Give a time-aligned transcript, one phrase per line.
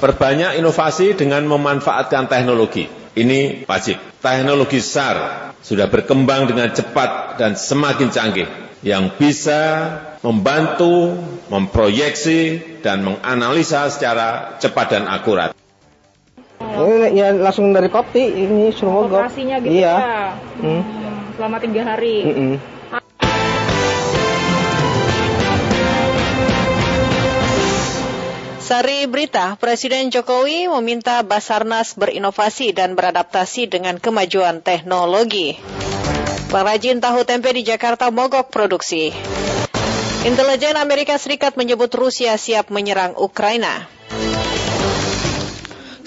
[0.00, 2.88] Perbanyak inovasi dengan memanfaatkan teknologi.
[3.12, 4.00] Ini wajib.
[4.24, 8.48] Teknologi SAR sudah berkembang dengan cepat dan semakin canggih
[8.80, 9.92] yang bisa
[10.24, 11.20] membantu,
[11.52, 15.52] memproyeksi, dan menganalisa secara cepat dan akurat.
[16.60, 19.28] Ini ya langsung dari kopi ini suruh mogok.
[19.28, 19.96] Operasinya gitu iya.
[20.00, 20.18] ya.
[20.64, 20.82] Hmm.
[21.36, 22.16] Selama tiga hari.
[22.24, 22.79] Mm-mm.
[28.70, 35.58] Sari berita, Presiden Jokowi meminta Basarnas berinovasi dan beradaptasi dengan kemajuan teknologi.
[36.54, 39.10] Pengrajin tahu tempe di Jakarta mogok produksi.
[40.22, 43.90] Intelijen Amerika Serikat menyebut Rusia siap menyerang Ukraina.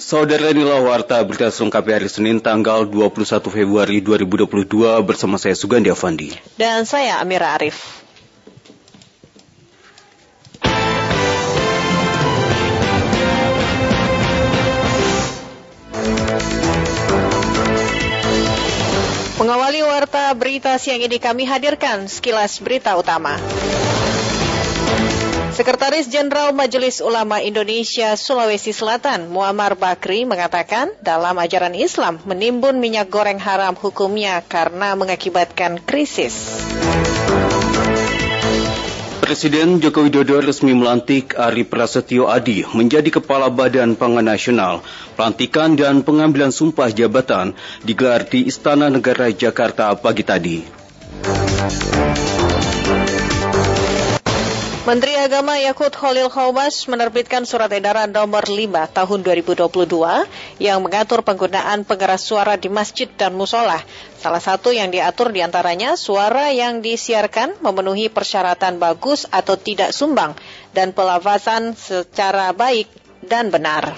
[0.00, 6.32] Saudara inilah warta berita selengkapnya hari Senin tanggal 21 Februari 2022 bersama saya Sugandi Avandi.
[6.56, 8.03] Dan saya Amira Arif.
[19.34, 23.34] Mengawali warta berita siang ini kami hadirkan sekilas berita utama.
[25.54, 33.10] Sekretaris Jenderal Majelis Ulama Indonesia Sulawesi Selatan Muammar Bakri mengatakan dalam ajaran Islam menimbun minyak
[33.10, 36.34] goreng haram hukumnya karena mengakibatkan krisis.
[39.24, 44.84] Presiden Joko Widodo resmi melantik Ari Prasetyo Adi menjadi Kepala Badan Pangan Nasional.
[45.16, 50.60] Pelantikan dan pengambilan sumpah jabatan digelar di Istana Negara Jakarta pagi tadi.
[54.84, 59.64] Menteri Agama Yakut Khalil Khawmas menerbitkan surat edaran nomor 5 tahun 2022
[60.60, 63.80] yang mengatur penggunaan pengeras suara di masjid dan musola.
[64.20, 70.36] Salah satu yang diatur di antaranya suara yang disiarkan memenuhi persyaratan bagus atau tidak sumbang
[70.76, 72.84] dan pelafasan secara baik
[73.24, 73.96] dan benar.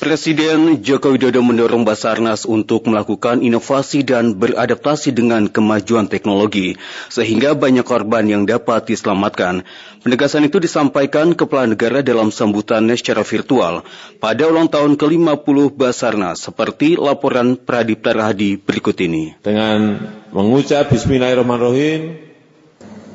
[0.00, 6.80] Presiden Joko Widodo mendorong Basarnas untuk melakukan inovasi dan beradaptasi dengan kemajuan teknologi,
[7.12, 9.60] sehingga banyak korban yang dapat diselamatkan.
[10.00, 13.84] Penegasan itu disampaikan Kepala Negara dalam sambutannya secara virtual
[14.16, 19.36] pada ulang tahun ke-50 Basarnas, seperti laporan Pradipta Rahadi berikut ini.
[19.44, 20.00] Dengan
[20.32, 22.29] mengucap Bismillahirrahmanirrahim,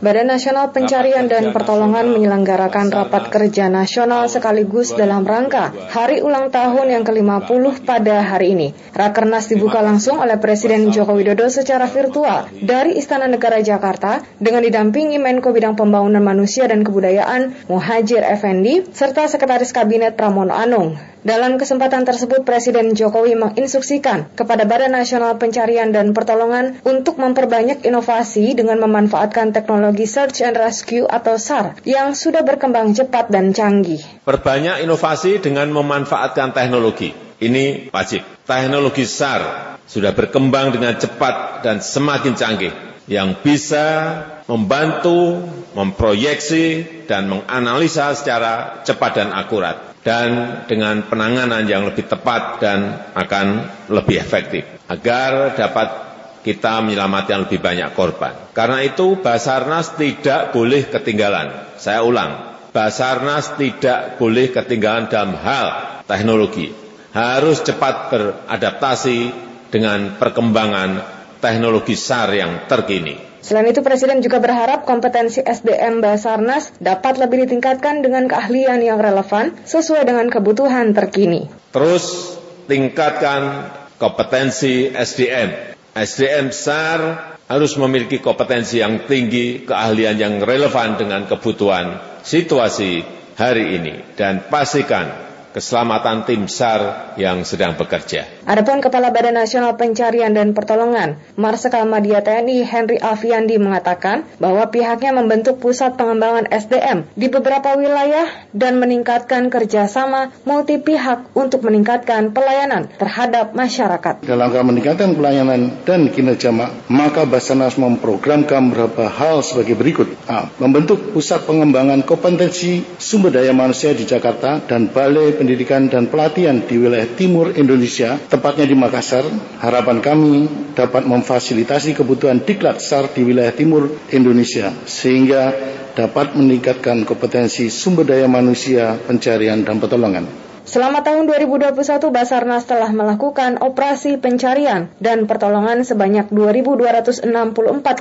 [0.05, 6.93] Badan Nasional Pencarian dan Pertolongan menyelenggarakan rapat kerja nasional sekaligus dalam rangka hari ulang tahun
[6.93, 8.77] yang ke-50 pada hari ini.
[8.93, 15.17] Rakernas dibuka langsung oleh Presiden Joko Widodo secara virtual dari Istana Negara Jakarta dengan didampingi
[15.17, 21.01] Menko Bidang Pembangunan Manusia dan Kebudayaan Muhajir Effendi serta Sekretaris Kabinet Pramono Anung.
[21.25, 28.53] Dalam kesempatan tersebut, Presiden Jokowi menginstruksikan kepada Badan Nasional Pencarian dan Pertolongan untuk memperbanyak inovasi
[28.53, 34.03] dengan memanfaatkan teknologi Search and Rescue atau SAR yang sudah berkembang cepat dan canggih.
[34.27, 37.15] Perbanyak inovasi dengan memanfaatkan teknologi.
[37.39, 38.27] Ini wajib.
[38.43, 42.75] Teknologi SAR sudah berkembang dengan cepat dan semakin canggih
[43.07, 44.19] yang bisa
[44.51, 53.09] membantu, memproyeksi, dan menganalisa secara cepat dan akurat dan dengan penanganan yang lebih tepat dan
[53.17, 56.04] akan lebih efektif agar dapat
[56.45, 58.53] kita menyelamatkan lebih banyak korban.
[58.53, 61.73] Karena itu Basarnas tidak boleh ketinggalan.
[61.81, 65.67] Saya ulang, Basarnas tidak boleh ketinggalan dalam hal
[66.05, 66.69] teknologi.
[67.17, 69.33] Harus cepat beradaptasi
[69.73, 71.01] dengan perkembangan
[71.41, 73.17] teknologi SAR yang terkini.
[73.41, 79.53] Selain itu, Presiden juga berharap kompetensi SDM Basarnas dapat lebih ditingkatkan dengan keahlian yang relevan
[79.65, 81.45] sesuai dengan kebutuhan terkini.
[81.69, 82.35] Terus
[82.65, 83.69] tingkatkan
[84.01, 85.74] kompetensi SDM.
[85.95, 87.01] SDM SAR
[87.47, 93.05] harus memiliki kompetensi yang tinggi, keahlian yang relevan dengan kebutuhan situasi
[93.39, 95.24] hari ini, dan pastikan
[95.55, 98.27] keselamatan tim SAR yang sedang bekerja.
[98.43, 105.15] Adapun Kepala Badan Nasional Pencarian dan Pertolongan, Marsikal Madya TNI Henry Alfiandi mengatakan bahwa pihaknya
[105.15, 112.91] membentuk pusat pengembangan SDM di beberapa wilayah dan meningkatkan kerjasama multi pihak untuk meningkatkan pelayanan
[112.99, 114.27] terhadap masyarakat.
[114.27, 116.51] Dalam rangka meningkatkan pelayanan dan kinerja
[116.91, 120.11] maka Basarnas memprogramkan beberapa hal sebagai berikut.
[120.27, 120.51] A.
[120.59, 126.81] Membentuk pusat pengembangan kompetensi sumber daya manusia di Jakarta dan Balai Pendidikan dan Pelatihan di
[126.81, 129.29] wilayah timur Indonesia, tepatnya di Makassar.
[129.61, 135.53] Harapan kami dapat memfasilitasi kebutuhan diklat SAR di wilayah timur Indonesia, sehingga
[135.93, 140.25] dapat meningkatkan kompetensi sumber daya manusia, pencarian, dan pertolongan.
[140.65, 141.77] Selama tahun 2021,
[142.09, 147.21] Basarnas telah melakukan operasi pencarian dan pertolongan sebanyak 2.264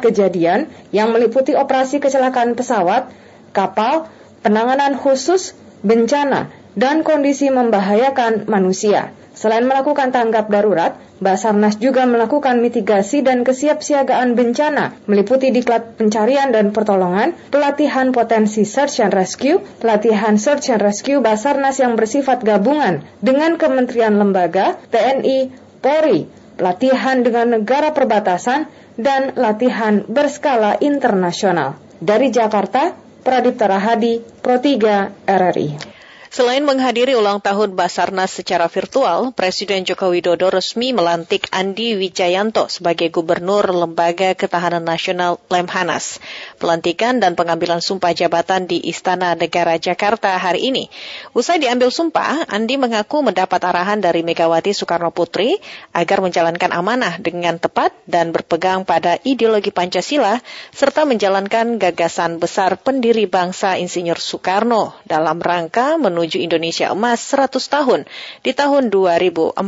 [0.00, 3.12] kejadian yang meliputi operasi kecelakaan pesawat,
[3.52, 4.08] kapal,
[4.40, 5.52] penanganan khusus,
[5.84, 9.14] bencana, dan kondisi membahayakan manusia.
[9.34, 16.70] Selain melakukan tanggap darurat, Basarnas juga melakukan mitigasi dan kesiapsiagaan bencana, meliputi diklat pencarian dan
[16.70, 23.58] pertolongan, pelatihan potensi search and rescue, pelatihan search and rescue Basarnas yang bersifat gabungan dengan
[23.58, 25.50] kementerian lembaga, TNI,
[25.82, 31.74] Polri, pelatihan dengan negara perbatasan, dan latihan berskala internasional.
[31.98, 32.94] Dari Jakarta,
[33.26, 35.93] Pradipta Rahadi, Pro 3 RRI.
[36.34, 43.06] Selain menghadiri ulang tahun Basarnas secara virtual, Presiden Joko Widodo resmi melantik Andi Wijayanto sebagai
[43.14, 46.18] Gubernur Lembaga Ketahanan Nasional Lemhanas.
[46.58, 50.90] Pelantikan dan pengambilan sumpah jabatan di Istana Negara Jakarta hari ini.
[51.38, 55.54] Usai diambil sumpah, Andi mengaku mendapat arahan dari Megawati Soekarno Putri
[55.94, 60.42] agar menjalankan amanah dengan tepat dan berpegang pada ideologi Pancasila
[60.74, 67.60] serta menjalankan gagasan besar pendiri bangsa Insinyur Soekarno dalam rangka menuju menuju Indonesia Emas 100
[67.68, 68.00] tahun
[68.40, 69.60] di tahun 2045.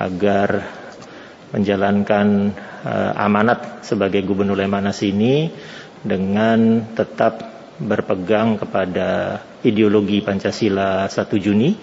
[0.00, 0.48] Agar
[1.52, 5.52] menjalankan uh, amanat sebagai Gubernur Lemhanas ini
[6.00, 7.44] dengan tetap
[7.76, 11.76] berpegang kepada ideologi Pancasila 1 Juni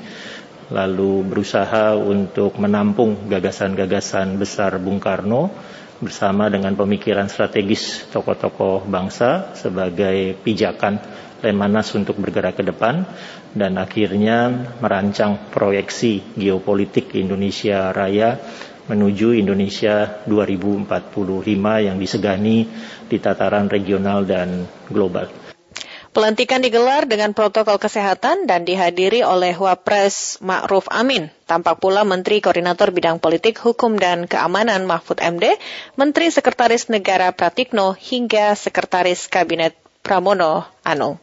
[0.73, 5.53] lalu berusaha untuk menampung gagasan-gagasan besar Bung Karno
[6.01, 10.97] bersama dengan pemikiran strategis tokoh-tokoh bangsa sebagai pijakan
[11.43, 13.03] Lemhanas untuk bergerak ke depan
[13.51, 18.39] dan akhirnya merancang proyeksi geopolitik Indonesia Raya
[18.87, 20.87] menuju Indonesia 2045
[21.87, 22.67] yang disegani
[23.07, 25.31] di tataran regional dan global.
[26.13, 31.33] Pelantikan digelar dengan protokol kesehatan dan dihadiri oleh Wapres Ma'ruf Amin.
[31.49, 35.57] Tampak pula Menteri Koordinator Bidang Politik, Hukum, dan Keamanan Mahfud MD,
[35.97, 39.73] Menteri Sekretaris Negara Pratikno, hingga Sekretaris Kabinet
[40.05, 41.22] Pramono Anung.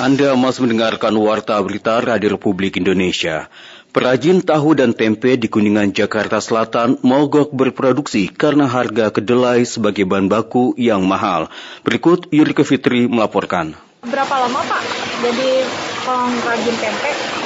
[0.00, 3.52] Anda masih mendengarkan Warta Berita Radio Republik Indonesia.
[3.92, 10.30] Perajin tahu dan tempe di Kuningan, Jakarta Selatan mogok berproduksi karena harga kedelai sebagai bahan
[10.30, 11.52] baku yang mahal.
[11.84, 13.76] Berikut Yurika Fitri melaporkan.
[14.00, 14.82] Berapa lama Pak
[15.20, 15.68] jadi
[16.06, 17.39] perajin tempe?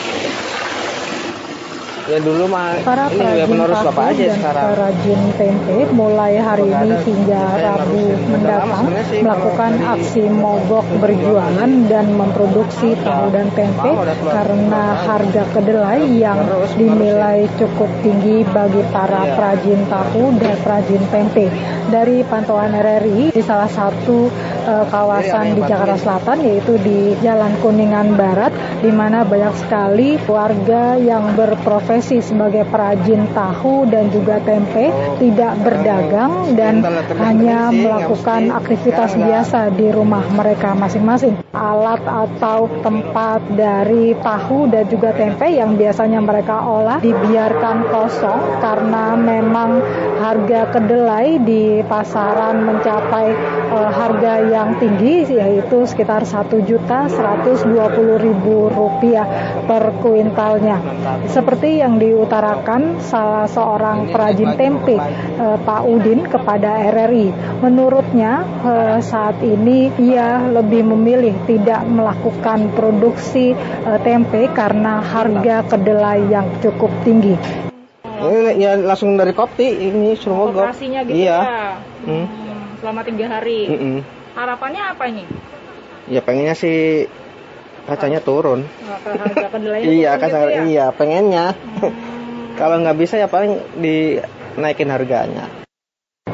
[2.05, 4.65] Ya dulu mah para ini ya penerus bapak aja dan sekarang.
[4.77, 8.93] perajin tempe mulai hari ini hingga Rabu mendatang
[9.25, 13.89] melakukan aksi mogok berjualan dan memproduksi tahu dan tempe
[14.21, 16.45] karena harga kedelai yang
[16.77, 21.49] dinilai cukup tinggi bagi para perajin tahu dan perajin tempe.
[21.89, 24.29] Dari pantauan RRI di salah satu
[24.65, 30.97] uh, kawasan di Jakarta Selatan yaitu di Jalan Kuningan Barat di mana banyak sekali warga
[30.99, 34.89] yang berprofesi profesi sebagai perajin tahu dan juga tempe
[35.21, 36.81] tidak berdagang dan
[37.21, 41.37] hanya melakukan aktivitas biasa di rumah mereka masing-masing.
[41.53, 49.13] Alat atau tempat dari tahu dan juga tempe yang biasanya mereka olah dibiarkan kosong karena
[49.19, 49.83] memang
[50.25, 53.29] harga kedelai di pasaran mencapai
[53.71, 57.75] uh, harga yang tinggi yaitu sekitar satu juta 120
[58.23, 59.27] ribu rupiah
[59.67, 60.79] per kuintalnya.
[61.27, 67.59] Seperti yang diutarakan salah seorang perajin tempe eh, Pak Udin kepada RRI.
[67.67, 76.31] Menurutnya eh, saat ini ia lebih memilih tidak melakukan produksi eh, tempe karena harga kedelai
[76.31, 77.35] yang cukup tinggi.
[78.25, 80.71] Ini ya langsung dari kopi ini suruh mogok.
[80.71, 81.39] Operasinya gitu iya.
[81.43, 81.65] ya.
[82.07, 82.27] Hmm.
[82.81, 83.61] Selama tiga hari.
[83.69, 84.24] Mm -mm.
[84.35, 85.23] Harapannya apa ini?
[86.11, 87.07] Ya pengennya sih
[87.87, 88.67] kacanya turun.
[88.67, 90.63] Harga kedelainya iya, kaca, gitu ya?
[90.67, 91.55] iya pengennya.
[91.55, 91.95] Hmm.
[92.59, 95.47] Kalau nggak bisa ya paling dinaikin harganya.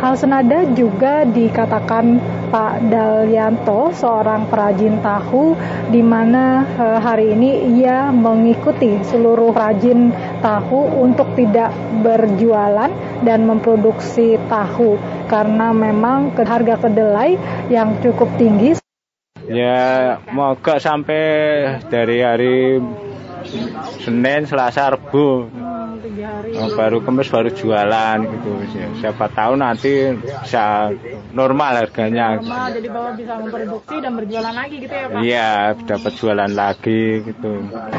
[0.00, 2.16] Hal senada juga dikatakan
[2.50, 5.54] Pak Dalyanto, seorang perajin tahu,
[5.94, 10.10] di mana eh, hari ini ia mengikuti seluruh perajin
[10.42, 11.70] tahu untuk tidak
[12.02, 12.90] berjualan
[13.22, 14.98] dan memproduksi tahu
[15.30, 17.38] karena memang harga kedelai
[17.70, 18.74] yang cukup tinggi.
[19.46, 21.22] Ya, mogok sampai
[21.86, 22.82] dari hari
[24.02, 25.46] Senin, Selasa, Rabu.
[26.58, 28.50] Oh, baru kemis baru jualan gitu.
[28.98, 30.10] Siapa tahu nanti
[30.42, 30.90] bisa
[31.30, 32.36] normal harganya.
[32.42, 35.20] Normal, jadi bapak bisa memproduksi dan berjualan lagi gitu ya Pak?
[35.22, 35.50] Iya,
[35.86, 37.52] dapat jualan lagi gitu.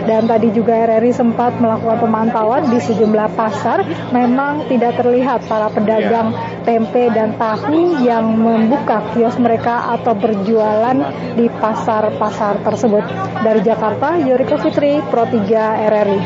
[0.05, 3.87] Dan tadi juga RRI sempat melakukan pemantauan di sejumlah pasar.
[4.11, 6.35] Memang tidak terlihat para pedagang
[6.67, 10.97] tempe dan tahu yang membuka kios mereka atau berjualan
[11.39, 13.03] di pasar-pasar tersebut.
[13.41, 16.21] Dari Jakarta, Yoriko Fitri, Pro 3 RRI.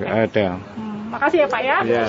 [0.00, 0.48] Ada.
[0.58, 1.76] Hmm, makasih ya Pak ya.
[1.86, 2.06] Ya.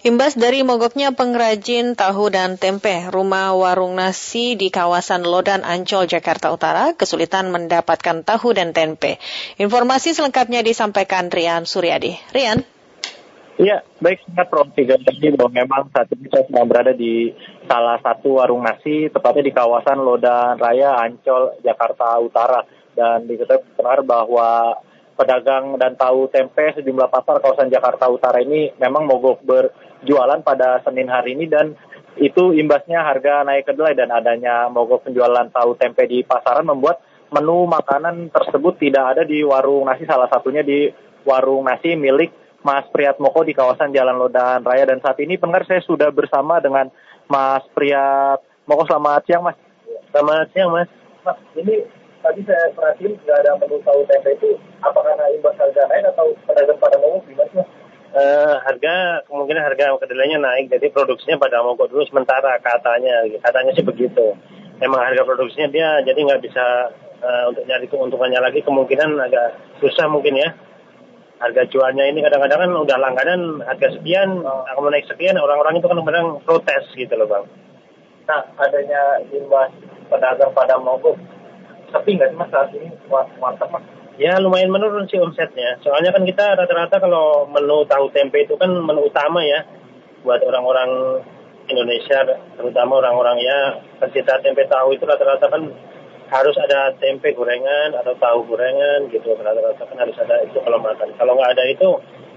[0.00, 6.48] Imbas dari mogoknya pengrajin tahu dan tempe, rumah warung nasi di kawasan Lodan Ancol, Jakarta
[6.48, 9.20] Utara kesulitan mendapatkan tahu dan tempe.
[9.60, 12.16] Informasi selengkapnya disampaikan Rian Suryadi.
[12.32, 12.64] Rian.
[13.60, 17.36] Iya, baik sangat 3 tadi bahwa memang saat ini saya sedang berada di
[17.68, 22.64] salah satu warung nasi, tepatnya di kawasan Lodan Raya, Ancol, Jakarta Utara.
[22.96, 24.80] Dan diketahui benar bahwa
[25.20, 31.12] pedagang dan tahu tempe sejumlah pasar kawasan Jakarta Utara ini memang mogok berjualan pada Senin
[31.12, 31.76] hari ini dan
[32.16, 37.68] itu imbasnya harga naik kedelai dan adanya mogok penjualan tahu tempe di pasaran membuat menu
[37.68, 40.88] makanan tersebut tidak ada di warung nasi salah satunya di
[41.28, 42.32] warung nasi milik
[42.64, 46.88] Mas Priyatmoko di kawasan Jalan Lodan Raya dan saat ini pendengar saya sudah bersama dengan
[47.28, 49.56] Mas Priyatmoko selamat siang Mas.
[50.10, 50.90] Selamat siang Mas.
[51.22, 55.82] Mas ini tadi saya perhatiin nggak ada menu tahu tempe itu apakah karena imbas harga
[55.88, 57.62] naik atau pedagang pada mogok gimana?
[58.10, 63.24] Uh, harga kemungkinan harga kedelainya naik jadi produksinya pada mogok dulu sementara katanya.
[63.40, 64.36] Katanya sih begitu.
[64.80, 66.64] Memang harga produksinya dia jadi nggak bisa
[67.24, 70.52] uh, untuk nyari keuntungannya lagi kemungkinan agak susah mungkin ya.
[71.40, 76.04] Harga jualnya ini kadang-kadang kan udah langganan harga sekian akan naik sekian orang-orang itu kan
[76.04, 77.44] kadang protes gitu loh bang.
[78.28, 79.72] Nah adanya imbas
[80.12, 81.16] pedagang pada mogok
[81.90, 83.84] sepi nggak sih mas saat ini warteg mas?
[84.20, 85.80] Ya lumayan menurun sih omsetnya.
[85.80, 89.64] Soalnya kan kita rata-rata kalau menu tahu tempe itu kan menu utama ya
[90.20, 91.24] buat orang-orang
[91.70, 92.26] Indonesia,
[92.58, 93.58] terutama orang-orang ya
[94.02, 95.62] pecinta tempe tahu itu rata-rata kan
[96.30, 99.34] harus ada tempe gorengan atau tahu gorengan gitu.
[99.34, 101.10] Rata-rata kan harus ada itu kalau makan.
[101.16, 101.88] Kalau nggak ada itu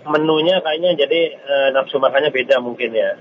[0.08, 3.16] menunya kayaknya jadi e, nafsu makannya beda mungkin ya.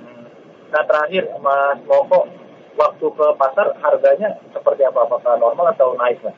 [0.72, 2.26] Nah terakhir Mas Moko,
[2.76, 5.04] waktu ke pasar harganya seperti apa?
[5.06, 6.36] Apakah normal atau naik mas?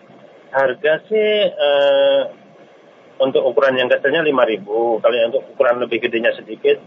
[0.55, 2.23] Harga sih uh,
[3.19, 4.65] untuk ukuran yang kecilnya 5000
[5.03, 6.79] kalau yang untuk ukuran lebih gedenya sedikit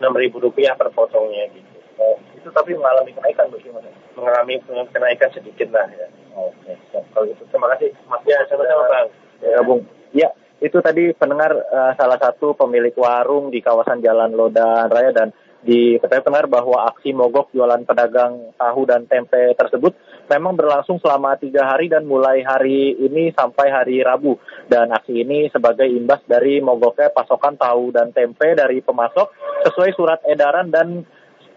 [0.00, 1.68] 6000 rupiah per potongnya gitu.
[2.00, 3.92] Oh, itu tapi mengalami kenaikan bagaimana?
[4.16, 4.54] Mengalami
[4.88, 6.08] kenaikan sedikit lah ya.
[6.32, 7.04] Oke, okay.
[7.12, 8.24] kalau itu terima kasih Mas.
[8.24, 9.08] Ya, sama-sama Bang.
[9.44, 9.84] Ya, Bung.
[10.16, 10.28] Ya,
[10.64, 15.28] itu tadi pendengar uh, salah satu pemilik warung di kawasan Jalan Lodan Raya dan
[15.60, 19.92] di Kota Tengar bahwa aksi mogok jualan pedagang tahu dan tempe tersebut
[20.30, 24.40] memang berlangsung selama tiga hari dan mulai hari ini sampai hari Rabu.
[24.70, 29.26] Dan aksi ini sebagai imbas dari mogoknya pasokan tahu dan tempe dari pemasok
[29.68, 31.04] sesuai surat edaran dan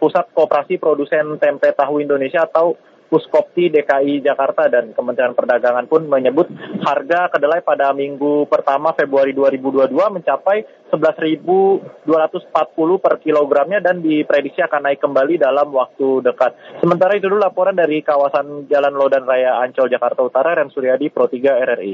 [0.03, 2.75] Pusat Kooperasi Produsen Tempe Tahu Indonesia atau
[3.13, 6.50] Puskopti DKI Jakarta dan Kementerian Perdagangan pun menyebut
[6.82, 12.50] harga kedelai pada minggu pertama Februari 2022 mencapai 11.240
[12.98, 16.82] per kilogramnya dan diprediksi akan naik kembali dalam waktu dekat.
[16.82, 21.29] Sementara itu dulu laporan dari kawasan Jalan Lodan Raya Ancol Jakarta Utara Ren Suryadi Pro
[21.29, 21.38] 3
[21.70, 21.93] RRI.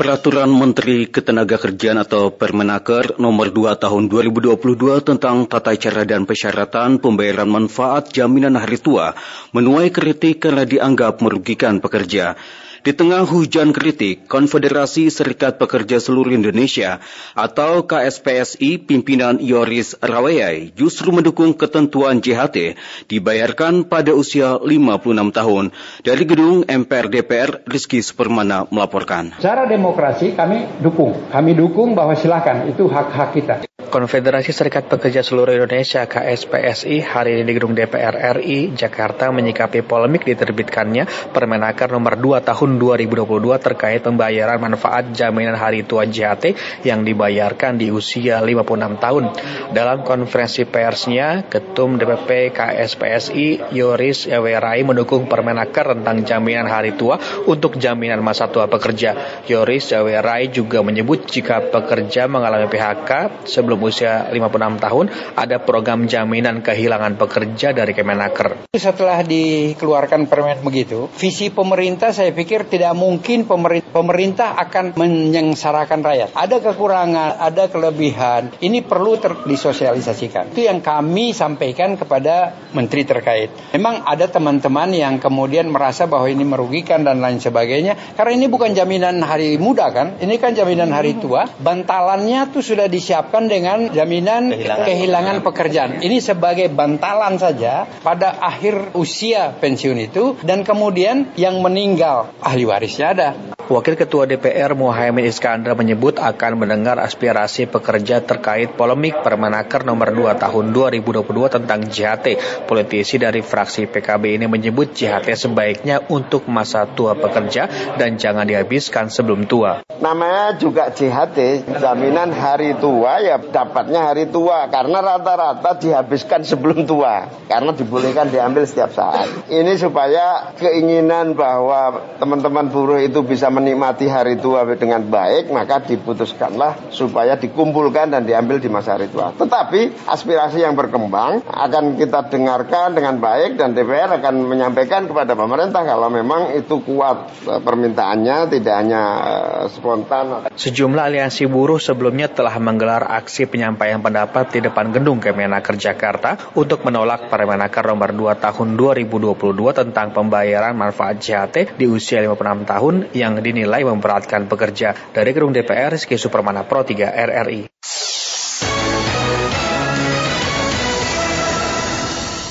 [0.00, 4.56] Peraturan Menteri Ketenagakerjaan atau Permenaker nomor 2 tahun 2022
[5.04, 9.12] tentang tata cara dan persyaratan pembayaran manfaat jaminan hari tua
[9.52, 12.32] menuai kritik karena dianggap merugikan pekerja.
[12.80, 16.96] Di tengah hujan kritik, Konfederasi Serikat Pekerja Seluruh Indonesia
[17.36, 22.80] atau KSPSI pimpinan Yoris Raweyai justru mendukung ketentuan JHT
[23.12, 25.64] dibayarkan pada usia 56 tahun.
[26.00, 29.36] Dari gedung MPR DPR, Rizky Supermana melaporkan.
[29.36, 31.28] Secara demokrasi kami dukung.
[31.28, 33.54] Kami dukung bahwa silakan itu hak-hak kita.
[33.90, 40.22] Konfederasi Serikat Pekerja Seluruh Indonesia KSPSI hari ini di Gedung DPR RI Jakarta menyikapi polemik
[40.22, 47.80] diterbitkannya Permenaker nomor 2 tahun 2022 terkait pembayaran manfaat jaminan hari tua JHT yang dibayarkan
[47.80, 49.24] di usia 56 tahun.
[49.72, 57.16] Dalam konferensi persnya, Ketum DPP KSPSI Yoris Ewerai mendukung Permenaker tentang jaminan hari tua
[57.48, 59.42] untuk jaminan masa tua pekerja.
[59.48, 65.06] Yoris Ewerai juga menyebut jika pekerja mengalami PHK sebelum usia 56 tahun
[65.38, 68.68] ada program jaminan kehilangan pekerja dari Kemenaker.
[68.74, 73.48] Setelah dikeluarkan permen begitu, visi pemerintah saya pikir tidak mungkin
[73.88, 76.28] pemerintah akan menyengsarakan rakyat.
[76.36, 78.52] Ada kekurangan, ada kelebihan.
[78.60, 79.16] Ini perlu
[79.48, 80.52] disosialisasikan.
[80.52, 83.48] Itu yang kami sampaikan kepada menteri terkait.
[83.72, 87.96] Memang ada teman-teman yang kemudian merasa bahwa ini merugikan dan lain sebagainya.
[88.18, 91.48] Karena ini bukan jaminan hari muda kan, ini kan jaminan hari tua.
[91.48, 95.90] Bantalannya tuh sudah disiapkan dengan dengan jaminan kehilangan, kehilangan pekerjaan.
[96.00, 103.14] Ini sebagai bantalan saja pada akhir usia pensiun itu dan kemudian yang meninggal ahli warisnya
[103.14, 103.28] ada.
[103.70, 110.42] Wakil Ketua DPR Muhaimin Iskandar menyebut akan mendengar aspirasi pekerja terkait polemik Permenaker nomor 2
[110.42, 111.22] tahun 2022
[111.54, 112.26] tentang JHT.
[112.66, 119.06] Politisi dari fraksi PKB ini menyebut JHT sebaiknya untuk masa tua pekerja dan jangan dihabiskan
[119.06, 119.86] sebelum tua.
[120.02, 127.30] Namanya juga JHT, jaminan hari tua ya dapatnya hari tua karena rata-rata dihabiskan sebelum tua
[127.46, 129.30] karena dibolehkan diambil setiap saat.
[129.46, 136.90] Ini supaya keinginan bahwa teman-teman buruh itu bisa menikmati hari tua dengan baik, maka diputuskanlah
[136.90, 139.36] supaya dikumpulkan dan diambil di masa hari tua.
[139.36, 145.84] Tetapi aspirasi yang berkembang akan kita dengarkan dengan baik dan DPR akan menyampaikan kepada pemerintah
[145.84, 150.50] kalau memang itu kuat eh, permintaannya tidak hanya eh, spontan.
[150.54, 156.82] Sejumlah aliansi buruh sebelumnya telah menggelar aksi penyampaian pendapat di depan gedung Kemenaker Jakarta untuk
[156.86, 159.36] menolak Permenaker nomor 2 tahun 2022
[159.76, 164.94] tentang pembayaran manfaat JHT di usia 56 tahun yang dinilai memberatkan pekerja.
[165.10, 167.66] Dari Gedung DPR, Rizky Supermana Pro 3 RRI.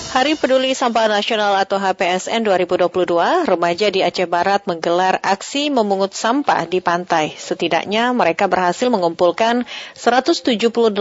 [0.10, 6.68] Hari Peduli Sampah Nasional atau HPSN 2022, remaja di Aceh Barat menggelar aksi memungut sampah
[6.68, 7.40] di pantai.
[7.40, 9.64] Setidaknya mereka berhasil mengumpulkan
[9.96, 10.92] 178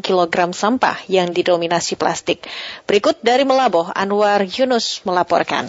[0.00, 2.48] kg sampah yang didominasi plastik.
[2.88, 5.68] Berikut dari Melaboh, Anwar Yunus melaporkan.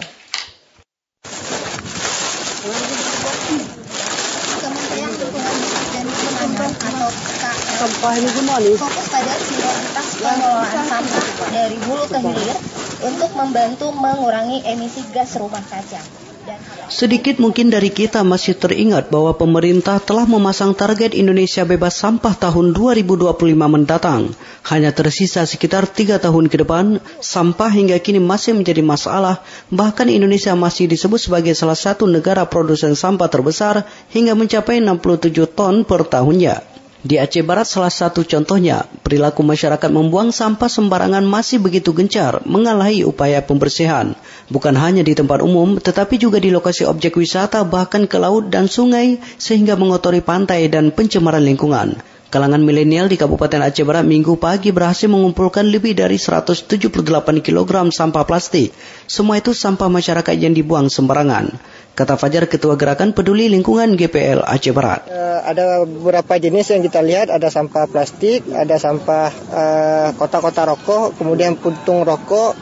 [7.84, 8.80] Sampah ini gimana nih?
[8.80, 12.58] Fokus pada prioritas pengelolaan sampah dari hulu ke hilir
[13.04, 16.00] untuk membantu mengurangi emisi gas rumah kaca.
[16.88, 22.72] Sedikit mungkin dari kita masih teringat bahwa pemerintah telah memasang target Indonesia bebas sampah tahun
[22.72, 24.32] 2025 mendatang.
[24.64, 29.44] Hanya tersisa sekitar tiga tahun ke depan, sampah hingga kini masih menjadi masalah.
[29.68, 35.84] Bahkan Indonesia masih disebut sebagai salah satu negara produsen sampah terbesar hingga mencapai 67 ton
[35.84, 36.73] per tahunnya.
[37.04, 43.04] Di Aceh Barat salah satu contohnya, perilaku masyarakat membuang sampah sembarangan masih begitu gencar, mengalahi
[43.04, 44.16] upaya pembersihan.
[44.48, 48.72] Bukan hanya di tempat umum, tetapi juga di lokasi objek wisata bahkan ke laut dan
[48.72, 52.00] sungai sehingga mengotori pantai dan pencemaran lingkungan.
[52.34, 56.66] Kalangan milenial di Kabupaten Aceh Barat minggu pagi berhasil mengumpulkan lebih dari 178
[57.38, 58.74] kg sampah plastik.
[59.06, 61.54] Semua itu sampah masyarakat yang dibuang sembarangan.
[61.94, 65.06] Kata Fajar Ketua Gerakan Peduli Lingkungan GPL Aceh Barat.
[65.06, 71.14] Uh, ada beberapa jenis yang kita lihat, ada sampah plastik, ada sampah uh, kotak-kotak rokok,
[71.14, 72.58] kemudian puntung rokok,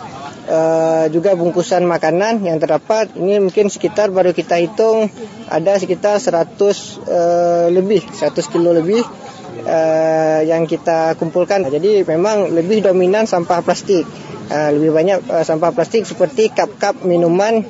[0.52, 3.16] uh, juga bungkusan makanan yang terdapat.
[3.16, 5.08] Ini mungkin sekitar baru kita hitung
[5.48, 9.00] ada sekitar 100 uh, lebih, 100 kilo lebih
[9.60, 11.64] uh, yang kita kumpulkan.
[11.68, 14.04] Jadi memang lebih dominan sampah plastik.
[14.52, 17.64] Uh, lebih banyak uh, sampah plastik seperti cup-cup minuman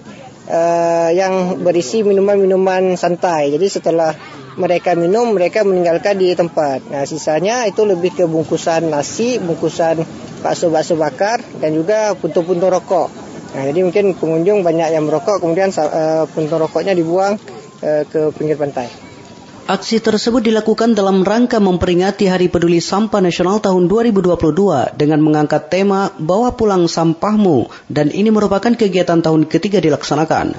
[0.48, 3.52] uh, yang berisi minuman-minuman santai.
[3.54, 4.16] Jadi setelah
[4.58, 6.84] mereka minum, mereka meninggalkan di tempat.
[6.92, 10.04] Nah, sisanya itu lebih ke bungkusan nasi, bungkusan
[10.44, 13.08] bakso-bakso bakar, dan juga puntung-puntung rokok.
[13.56, 17.36] Nah, jadi mungkin pengunjung banyak yang merokok, kemudian uh, puntung rokoknya dibuang
[17.82, 19.11] ke pinggir pantai.
[19.62, 26.10] Aksi tersebut dilakukan dalam rangka memperingati Hari Peduli Sampah Nasional tahun 2022 dengan mengangkat tema
[26.18, 30.58] Bawa Pulang Sampahmu dan ini merupakan kegiatan tahun ketiga dilaksanakan.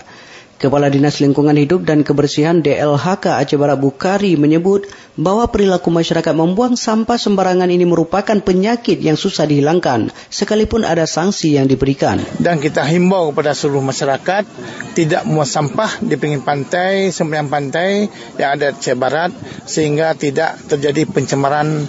[0.64, 4.88] Kepala Dinas Lingkungan Hidup dan Kebersihan DLHK Aceh Barat Bukari menyebut
[5.20, 11.60] bahwa perilaku masyarakat membuang sampah sembarangan ini merupakan penyakit yang susah dihilangkan sekalipun ada sanksi
[11.60, 12.24] yang diberikan.
[12.40, 14.48] Dan kita himbau kepada seluruh masyarakat
[14.96, 18.08] tidak membuang sampah di pinggir pantai, sembilan pantai
[18.40, 19.36] yang ada di Aceh Barat
[19.68, 21.84] sehingga tidak terjadi pencemaran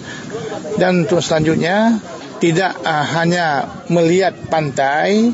[0.75, 2.03] dan untuk selanjutnya
[2.43, 5.31] tidak uh, hanya melihat pantai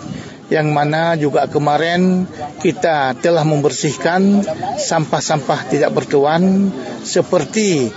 [0.51, 2.27] yang mana juga kemarin
[2.59, 4.43] kita telah membersihkan
[4.75, 6.67] sampah-sampah tidak bertuan
[7.07, 7.87] seperti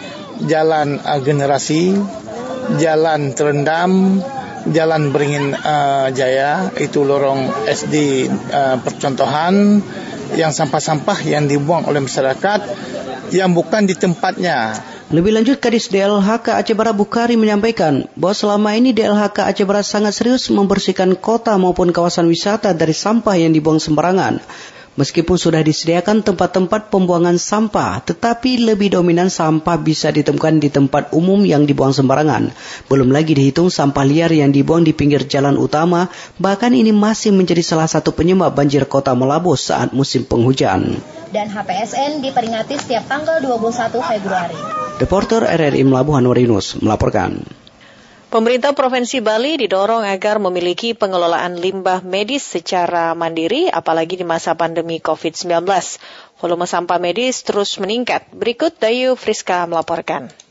[0.46, 1.98] jalan uh, generasi,
[2.78, 4.22] jalan terendam,
[4.70, 9.82] jalan beringin uh, jaya itu lorong SD uh, percontohan
[10.38, 12.60] yang sampah-sampah yang dibuang oleh masyarakat
[13.32, 14.82] yang bukan di tempatnya
[15.12, 20.16] lebih lanjut, Kadis DLHK Aceh Barat Bukari menyampaikan bahwa selama ini DLHK Aceh Barat sangat
[20.16, 24.40] serius membersihkan kota maupun kawasan wisata dari sampah yang dibuang sembarangan.
[24.94, 31.42] Meskipun sudah disediakan tempat-tempat pembuangan sampah, tetapi lebih dominan sampah bisa ditemukan di tempat umum
[31.42, 32.54] yang dibuang sembarangan.
[32.86, 36.06] Belum lagi dihitung sampah liar yang dibuang di pinggir jalan utama,
[36.38, 41.02] bahkan ini masih menjadi salah satu penyebab banjir kota Melabu saat musim penghujan.
[41.34, 44.58] Dan HPSN diperingati setiap tanggal 21 Februari.
[45.02, 47.63] Reporter RRI Melabuhan Warinus melaporkan.
[48.32, 55.00] Pemerintah Provinsi Bali didorong agar memiliki pengelolaan limbah medis secara mandiri, apalagi di masa pandemi
[55.00, 55.64] COVID-19.
[56.38, 58.28] Volume sampah medis terus meningkat.
[58.32, 60.43] Berikut Dayu Friska melaporkan.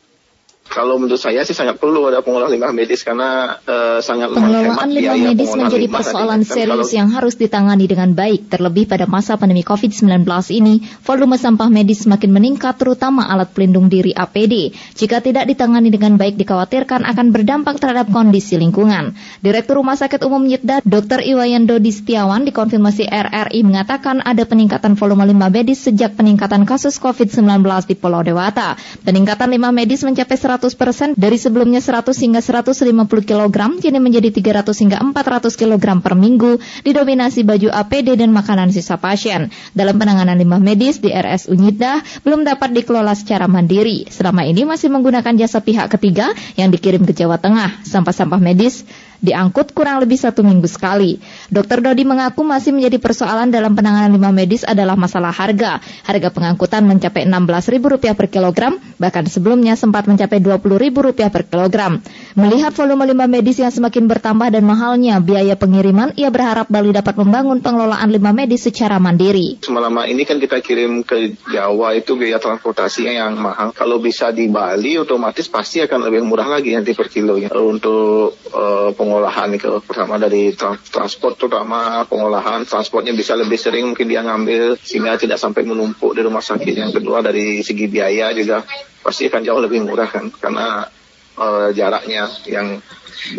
[0.63, 5.19] Kalau menurut saya sih sangat perlu ada pengolahan limbah medis karena uh, sangat pengelolaan limbah
[5.19, 8.47] medis menjadi persoalan serius yang harus ditangani dengan baik.
[8.47, 10.23] Terlebih pada masa pandemi COVID-19
[10.55, 14.71] ini, volume sampah medis semakin meningkat terutama alat pelindung diri APD.
[14.95, 19.13] Jika tidak ditangani dengan baik dikhawatirkan akan berdampak terhadap kondisi lingkungan.
[19.43, 21.21] Direktur Rumah Sakit Umum Yedda, Dr.
[21.21, 27.61] Iwayan Dodi Setiawan dikonfirmasi RRI mengatakan ada peningkatan volume limbah medis sejak peningkatan kasus COVID-19
[27.85, 28.79] di Pulau Dewata.
[29.03, 32.85] Peningkatan limbah medis mencapai 100% dari sebelumnya 100 hingga 150
[33.25, 39.01] kg kini menjadi 300 hingga 400 kg per minggu didominasi baju APD dan makanan sisa
[39.01, 39.49] pasien.
[39.73, 44.05] Dalam penanganan limbah medis di RSU Nyidah belum dapat dikelola secara mandiri.
[44.13, 47.81] Selama ini masih menggunakan jasa pihak ketiga yang dikirim ke Jawa Tengah.
[47.87, 48.85] Sampah-sampah medis
[49.23, 51.17] diangkut kurang lebih satu minggu sekali.
[51.47, 51.79] Dr.
[51.79, 55.79] Dodi mengaku masih menjadi persoalan dalam penanganan limbah medis adalah masalah harga.
[56.03, 62.03] Harga pengangkutan mencapai Rp16.000 per kilogram, bahkan sebelumnya sempat mencapai Rp20.000 per kilogram.
[62.35, 67.15] Melihat volume limbah medis yang semakin bertambah dan mahalnya biaya pengiriman, ia berharap Bali dapat
[67.15, 69.63] membangun pengelolaan limbah medis secara mandiri.
[69.63, 73.71] Selama ini kan kita kirim ke Jawa itu biaya transportasinya yang mahal.
[73.71, 77.53] Kalau bisa di Bali otomatis pasti akan lebih murah lagi nanti per kilonya.
[77.53, 80.57] Untuk uh, pengolahan itu pertama dari
[80.89, 82.65] transport terutama pengolahan.
[82.65, 86.73] Transportnya bisa lebih sering mungkin dia ngambil sehingga tidak sampai menumpuk di rumah sakit.
[86.73, 88.65] Yang kedua dari segi biaya juga
[89.05, 90.89] pasti akan jauh lebih murah kan karena
[91.37, 92.81] uh, jaraknya yang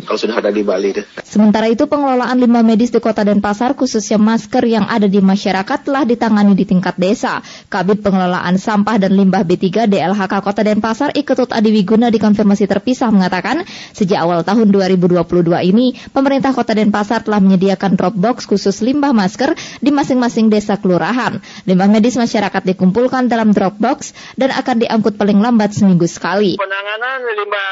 [0.04, 0.90] kalau sudah ada di Bali.
[0.94, 1.06] Deh.
[1.24, 6.06] Sementara itu pengelolaan limbah medis di Kota Denpasar khususnya masker yang ada di masyarakat telah
[6.06, 7.42] ditangani di tingkat desa.
[7.68, 13.66] Kabit Pengelolaan Sampah dan Limbah B3 DLHK Kota Denpasar Iketut Adi Wiguna dikonfirmasi terpisah mengatakan
[13.92, 15.24] sejak awal tahun 2022
[15.68, 21.42] ini pemerintah Kota Denpasar telah menyediakan drop box khusus limbah masker di masing-masing desa kelurahan.
[21.66, 26.56] Limbah medis masyarakat dikumpulkan dalam drop box dan akan diangkut paling lambat seminggu sekali.
[26.60, 27.70] Penanganan limbah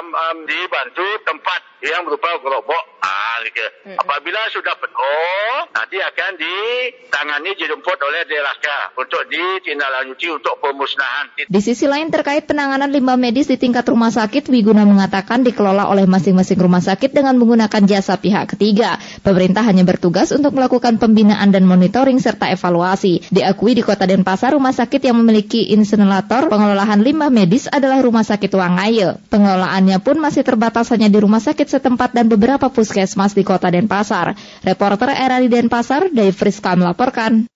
[0.00, 3.64] um, um, dibantu tempat but yang berupa gerobak ah, gitu.
[3.84, 3.96] Hmm.
[4.00, 8.66] Apabila sudah penuh, nanti akan ditangani dijemput oleh DLHK
[8.96, 11.24] untuk ditindaklanjuti untuk pemusnahan.
[11.44, 16.08] Di sisi lain terkait penanganan limbah medis di tingkat rumah sakit, Wiguna mengatakan dikelola oleh
[16.08, 18.96] masing-masing rumah sakit dengan menggunakan jasa pihak ketiga.
[19.20, 23.28] Pemerintah hanya bertugas untuk melakukan pembinaan dan monitoring serta evaluasi.
[23.28, 28.52] Diakui di Kota Denpasar, rumah sakit yang memiliki insinerator pengelolaan limbah medis adalah Rumah Sakit
[28.54, 29.18] Wangaye.
[29.28, 34.38] Pengelolaannya pun masih terbatas hanya di rumah sakit setempat dan beberapa puskesmas di kota Denpasar.
[34.62, 37.50] Reporter RRI Denpasar, Dave Friska melaporkan.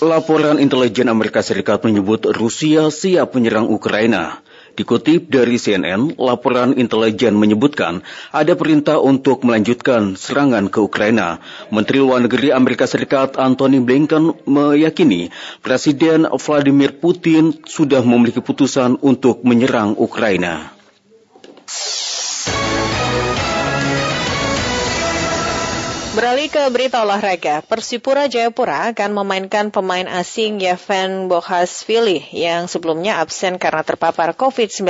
[0.00, 4.40] Laporan intelijen Amerika Serikat menyebut Rusia siap menyerang Ukraina.
[4.80, 8.00] Dikutip dari CNN, laporan intelijen menyebutkan
[8.32, 11.36] ada perintah untuk melanjutkan serangan ke Ukraina.
[11.68, 15.28] Menteri Luar Negeri Amerika Serikat Antony Blinken meyakini
[15.60, 20.79] Presiden Vladimir Putin sudah memiliki putusan untuk menyerang Ukraina.
[26.20, 33.56] Beralih ke berita olahraga, Persipura Jayapura akan memainkan pemain asing Yeven Bohasvili yang sebelumnya absen
[33.56, 34.84] karena terpapar COVID-19.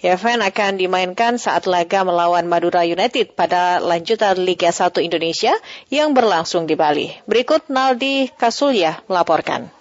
[0.00, 5.52] Yeven akan dimainkan saat laga melawan Madura United pada lanjutan Liga 1 Indonesia
[5.92, 7.12] yang berlangsung di Bali.
[7.28, 9.77] Berikut Naldi Kasulya melaporkan.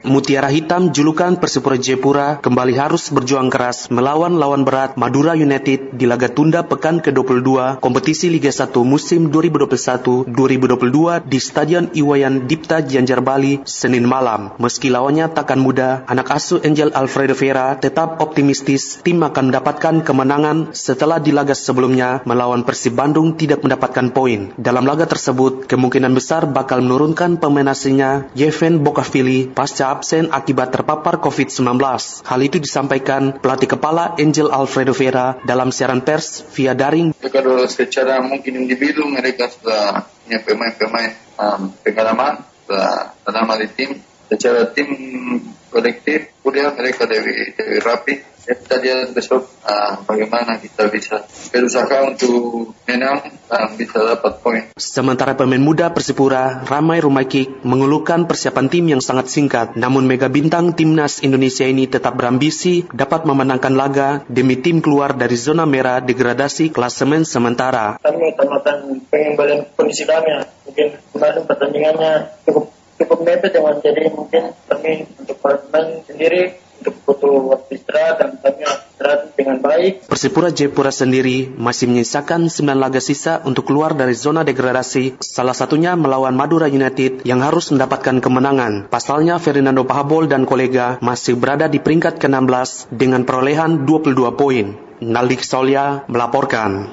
[0.00, 6.08] Mutiara Hitam julukan Persipura Jayapura kembali harus berjuang keras melawan lawan berat Madura United di
[6.08, 13.60] laga tunda pekan ke-22 kompetisi Liga 1 musim 2021-2022 di Stadion Iwayan Dipta Gianjar Bali
[13.68, 14.56] Senin malam.
[14.56, 20.72] Meski lawannya takkan mudah, anak asuh Angel Alfredo Vera tetap optimistis tim akan mendapatkan kemenangan
[20.72, 24.56] setelah di laga sebelumnya melawan Persib Bandung tidak mendapatkan poin.
[24.56, 31.18] Dalam laga tersebut, kemungkinan besar bakal menurunkan pemain asingnya Yeven Bokavili pasca absen akibat terpapar
[31.18, 31.66] COVID-19.
[32.22, 37.12] Hal itu disampaikan pelatih kepala Angel Alfredo Vera dalam siaran pers via daring.
[37.18, 43.90] Kalau secara mungkin individu mereka sudah punya pemain-pemain um, pengalaman, sudah lama di tim.
[44.30, 44.86] Secara tim
[45.74, 52.72] kolektif, kuliah mereka lebih, lebih rapi kita lihat besok uh, bagaimana kita bisa berusaha untuk
[52.88, 54.62] menang dan bisa dapat poin.
[54.78, 59.76] Sementara pemain muda Persipura, Ramai Rumaikik, mengeluhkan persiapan tim yang sangat singkat.
[59.76, 65.36] Namun mega bintang timnas Indonesia ini tetap berambisi dapat memenangkan laga demi tim keluar dari
[65.36, 68.00] zona merah degradasi klasemen sementara.
[68.00, 72.12] Kami otomatis pengen balik kondisi kami, mungkin kemarin pertandingannya
[72.46, 75.40] cukup cukup mepet dengan jadi mungkin kami untuk
[76.04, 79.92] sendiri untuk butuh waktu istirahat dan kami istirahat dengan baik.
[80.08, 85.92] Persipura Jayapura sendiri masih menyisakan 9 laga sisa untuk keluar dari zona degradasi, salah satunya
[85.94, 88.88] melawan Madura United yang harus mendapatkan kemenangan.
[88.88, 94.66] Pasalnya Fernando Pahabol dan kolega masih berada di peringkat ke-16 dengan perolehan 22 poin.
[95.00, 96.92] Nalik Solia melaporkan.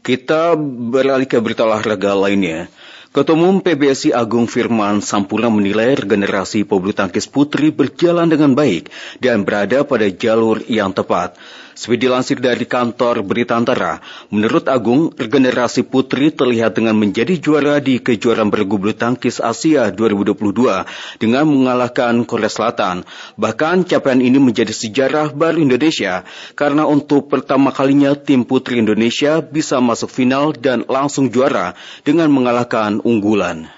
[0.00, 2.72] Kita beralih ke berita olahraga lainnya.
[3.10, 8.86] Ketua Umum PBSI Agung Firman Sampurna menilai regenerasi pebulu tangkis putri berjalan dengan baik
[9.18, 11.34] dan berada pada jalur yang tepat.
[11.72, 18.02] Seperti dilansir dari kantor Berita Antara, menurut Agung, regenerasi putri terlihat dengan menjadi juara di
[18.02, 23.06] kejuaraan bergu bulu tangkis Asia 2022 dengan mengalahkan Korea Selatan.
[23.38, 26.26] Bahkan capaian ini menjadi sejarah baru Indonesia
[26.58, 32.98] karena untuk pertama kalinya tim putri Indonesia bisa masuk final dan langsung juara dengan mengalahkan
[33.02, 33.70] unggulan.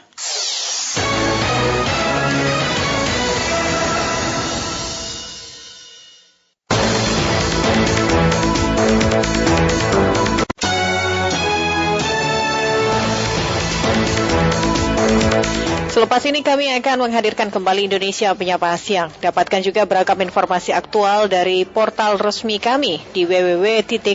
[16.02, 19.14] Selepas ini kami akan menghadirkan kembali Indonesia Penyapa Siang.
[19.22, 24.10] Dapatkan juga beragam informasi aktual dari portal resmi kami di www.rri.co.id.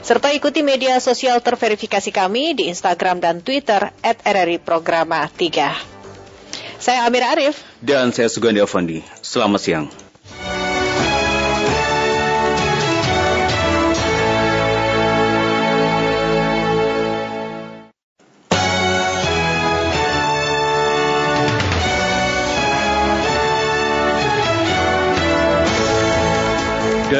[0.00, 6.80] Serta ikuti media sosial terverifikasi kami di Instagram dan Twitter at RRI Programa 3.
[6.80, 7.60] Saya Amir Arif.
[7.84, 9.04] Dan saya Sugandi Avandi.
[9.20, 10.07] Selamat siang.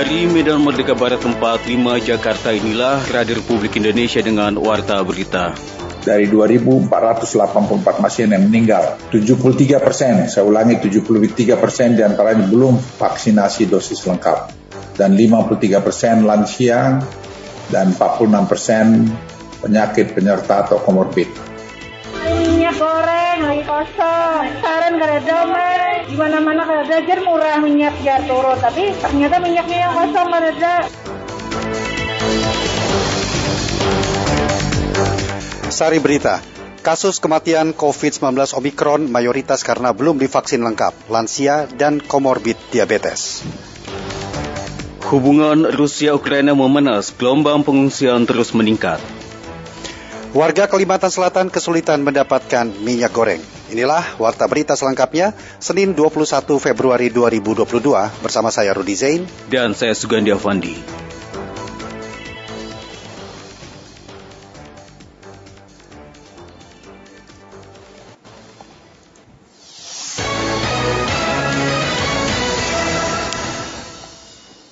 [0.08, 5.52] Dari Medan Merdeka Barat tempat 5 Jakarta inilah Radio Republik Indonesia dengan Warta Berita.
[6.00, 6.88] Dari 2.484
[8.00, 14.48] pasien yang meninggal, 73 persen, saya ulangi 73 persen di antaranya belum vaksinasi dosis lengkap.
[14.96, 17.04] Dan 53 persen lansia
[17.68, 19.04] dan 46 persen
[19.60, 21.28] penyakit penyerta atau komorbid.
[22.68, 25.24] Minyak goreng lagi kosong, saran kada
[26.04, 28.60] di mana-mana kalau belajar murah minyak ya turun.
[28.60, 30.84] Tapi ternyata minyaknya yang kosong ada
[35.72, 36.44] Sari berita,
[36.84, 43.48] kasus kematian COVID-19 Omikron mayoritas karena belum divaksin lengkap, lansia dan komorbid diabetes.
[45.08, 49.00] Hubungan Rusia-Ukraina memanas, gelombang pengungsian terus meningkat.
[50.28, 53.40] Warga Kalimantan Selatan kesulitan mendapatkan minyak goreng.
[53.72, 56.28] Inilah warta berita selengkapnya Senin 21
[56.60, 57.64] Februari 2022
[58.20, 60.76] bersama saya Rudi Zain dan saya Sugandi Avandi.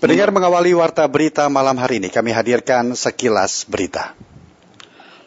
[0.05, 4.13] Pendengar mengawali warta berita malam hari ini kami hadirkan sekilas berita.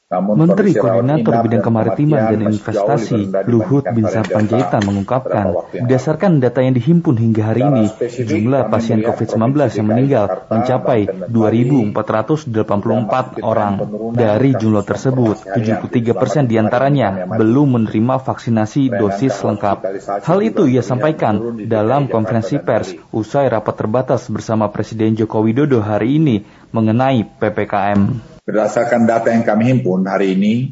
[0.05, 7.17] Namun Menteri Koordinator Bidang Kemaritiman dan Investasi Luhut Binsar Panjaitan mengungkapkan, berdasarkan data yang dihimpun
[7.17, 13.81] hingga hari ini, jumlah pasien COVID-19 yang meninggal mencapai 2.484 orang.
[14.13, 20.05] Dari jumlah tersebut, 73 persen di antaranya belum menerima vaksinasi dosis lengkap.
[20.21, 26.21] Hal itu ia sampaikan dalam konferensi pers usai rapat terbatas bersama Presiden Joko Widodo hari
[26.21, 28.34] ini mengenai PPKM.
[28.45, 30.69] Berdasarkan data yang kami himpun hari ini,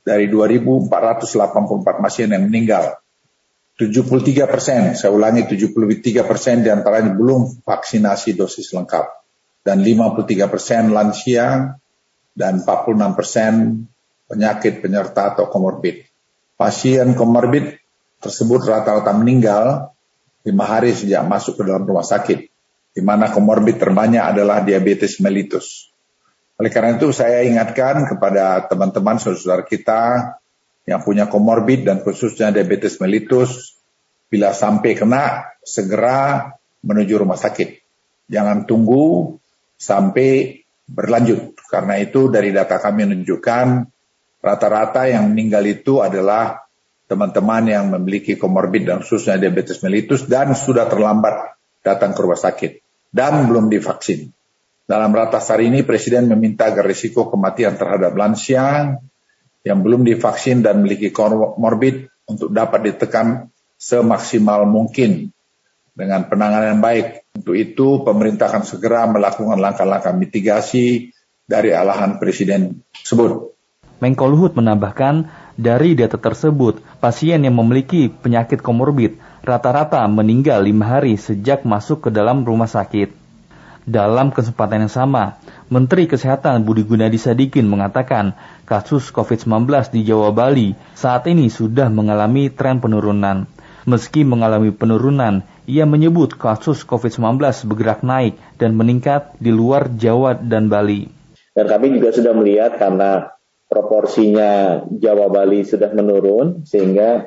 [0.00, 2.96] dari 2.484 pasien yang meninggal,
[3.76, 9.04] 73 persen, saya ulangi 73 persen di antaranya belum vaksinasi dosis lengkap,
[9.64, 11.76] dan 53 persen lansia,
[12.32, 13.52] dan 46 persen
[14.24, 16.08] penyakit penyerta atau komorbid.
[16.56, 17.76] Pasien komorbid
[18.20, 19.92] tersebut rata-rata meninggal
[20.44, 22.48] lima hari sejak masuk ke dalam rumah sakit,
[22.96, 25.89] di mana komorbid terbanyak adalah diabetes mellitus.
[26.60, 30.36] Oleh karena itu saya ingatkan kepada teman-teman saudara-saudara kita
[30.84, 33.80] yang punya komorbid dan khususnya diabetes mellitus,
[34.28, 36.52] bila sampai kena segera
[36.84, 37.80] menuju rumah sakit.
[38.28, 39.40] Jangan tunggu
[39.80, 41.56] sampai berlanjut.
[41.72, 43.66] Karena itu dari data kami menunjukkan
[44.44, 46.60] rata-rata yang meninggal itu adalah
[47.08, 52.84] teman-teman yang memiliki komorbid dan khususnya diabetes mellitus dan sudah terlambat datang ke rumah sakit
[53.10, 54.30] dan belum divaksin.
[54.90, 58.98] Dalam ratas hari ini, Presiden meminta agar risiko kematian terhadap lansia
[59.62, 65.30] yang belum divaksin dan memiliki komorbid untuk dapat ditekan semaksimal mungkin
[65.94, 67.22] dengan penanganan yang baik.
[67.38, 71.14] Untuk itu, pemerintah akan segera melakukan langkah-langkah mitigasi
[71.46, 73.54] dari alahan Presiden tersebut.
[74.02, 81.14] Menko Luhut menambahkan, dari data tersebut, pasien yang memiliki penyakit komorbid rata-rata meninggal lima hari
[81.14, 83.19] sejak masuk ke dalam rumah sakit.
[83.90, 90.78] Dalam kesempatan yang sama, Menteri Kesehatan Budi Gunadi Sadikin mengatakan kasus COVID-19 di Jawa Bali
[90.94, 93.50] saat ini sudah mengalami tren penurunan.
[93.90, 100.70] Meski mengalami penurunan, ia menyebut kasus COVID-19 bergerak naik dan meningkat di luar Jawa dan
[100.70, 101.10] Bali.
[101.50, 103.34] Dan kami juga sudah melihat karena
[103.66, 107.26] proporsinya Jawa Bali sudah menurun sehingga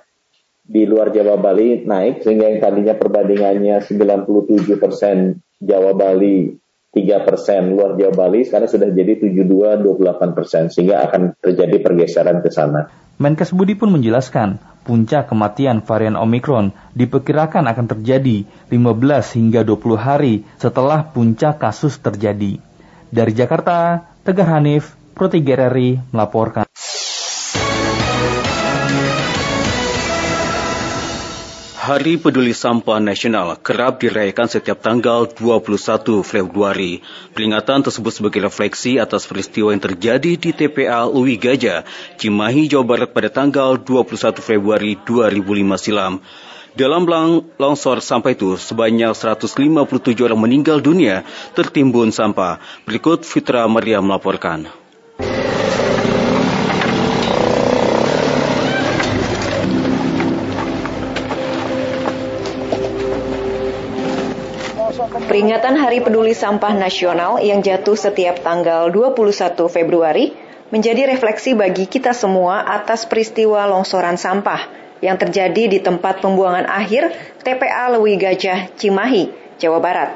[0.63, 6.51] di luar Jawa Bali naik sehingga yang tadinya perbandingannya 97 persen Jawa Bali
[6.93, 12.53] 3 persen, luar Jawa Bali sekarang sudah jadi 72-28 persen, sehingga akan terjadi pergeseran ke
[12.53, 12.85] sana.
[13.17, 20.45] Menkes Budi pun menjelaskan, puncak kematian varian Omikron diperkirakan akan terjadi 15 hingga 20 hari
[20.61, 22.61] setelah puncak kasus terjadi.
[23.13, 25.29] Dari Jakarta, Tegar Hanif, Pro
[26.09, 26.65] melaporkan.
[31.83, 37.03] Hari Peduli Sampah Nasional kerap dirayakan setiap tanggal 21 Februari.
[37.35, 41.83] Peringatan tersebut sebagai refleksi atas peristiwa yang terjadi di TPA Lui Gajah,
[42.15, 45.43] Cimahi, Jawa Barat pada tanggal 21 Februari 2005
[45.75, 46.23] silam.
[46.71, 47.03] Dalam
[47.59, 52.63] longsor sampah itu, sebanyak 157 orang meninggal dunia tertimbun sampah.
[52.87, 54.82] Berikut Fitra Maria melaporkan.
[65.33, 70.29] Peringatan Hari Peduli Sampah Nasional yang jatuh setiap tanggal 21 Februari
[70.69, 74.69] menjadi refleksi bagi kita semua atas peristiwa longsoran sampah
[75.01, 80.13] yang terjadi di tempat pembuangan akhir TPA Lewi Gajah, Cimahi, Jawa Barat.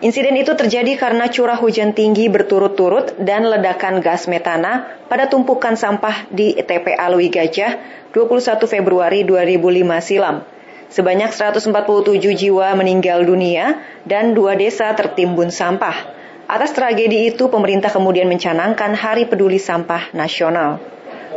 [0.00, 6.24] Insiden itu terjadi karena curah hujan tinggi berturut-turut dan ledakan gas metana pada tumpukan sampah
[6.32, 7.76] di TPA Lewi Gajah
[8.16, 9.60] 21 Februari 2005
[10.00, 10.40] silam.
[10.88, 11.68] Sebanyak 147
[12.16, 13.76] jiwa meninggal dunia
[14.08, 16.16] dan dua desa tertimbun sampah.
[16.48, 20.80] Atas tragedi itu, pemerintah kemudian mencanangkan Hari Peduli Sampah Nasional.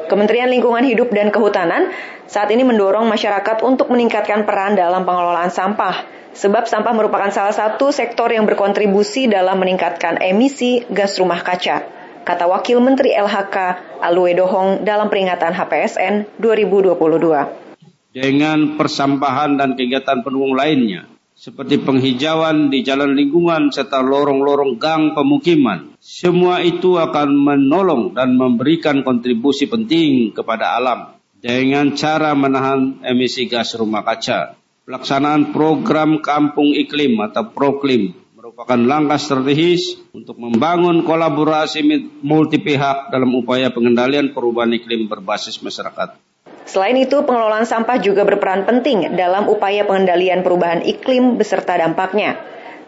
[0.08, 1.92] Kementerian Lingkungan Hidup dan Kehutanan
[2.32, 7.92] saat ini mendorong masyarakat untuk meningkatkan peran dalam pengelolaan sampah, sebab sampah merupakan salah satu
[7.92, 11.84] sektor yang berkontribusi dalam meningkatkan emisi gas rumah kaca,
[12.24, 13.56] kata Wakil Menteri LHK
[14.00, 17.61] Alwe Dohong dalam peringatan HPSN 2022
[18.12, 21.08] dengan persampahan dan kegiatan pendukung lainnya
[21.42, 25.98] seperti penghijauan di jalan lingkungan serta lorong-lorong gang pemukiman.
[25.98, 33.74] Semua itu akan menolong dan memberikan kontribusi penting kepada alam dengan cara menahan emisi gas
[33.74, 34.54] rumah kaca.
[34.86, 41.82] Pelaksanaan program Kampung Iklim atau Proklim merupakan langkah strategis untuk membangun kolaborasi
[42.22, 46.31] multi pihak dalam upaya pengendalian perubahan iklim berbasis masyarakat.
[46.66, 52.38] Selain itu, pengelolaan sampah juga berperan penting dalam upaya pengendalian perubahan iklim beserta dampaknya.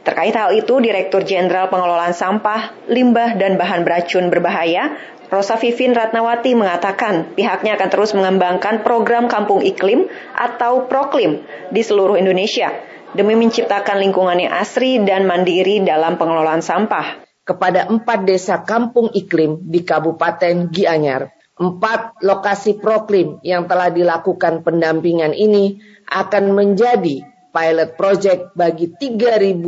[0.04, 5.00] Terkait hal itu, Direktur Jenderal Pengelolaan Sampah, Limbah, dan Bahan Beracun Berbahaya,
[5.32, 11.42] Rosa Vivin Ratnawati mengatakan pihaknya akan terus mengembangkan program Kampung Iklim atau Proklim
[11.72, 12.70] di seluruh Indonesia
[13.14, 17.24] demi menciptakan lingkungan yang asri dan mandiri dalam pengelolaan sampah.
[17.44, 21.28] Kepada empat desa kampung iklim di Kabupaten Gianyar,
[21.64, 25.80] empat lokasi proklim yang telah dilakukan pendampingan ini
[26.12, 29.62] akan menjadi pilot project bagi 3.270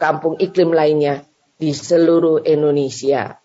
[0.00, 1.22] kampung iklim lainnya
[1.60, 3.36] di seluruh Indonesia.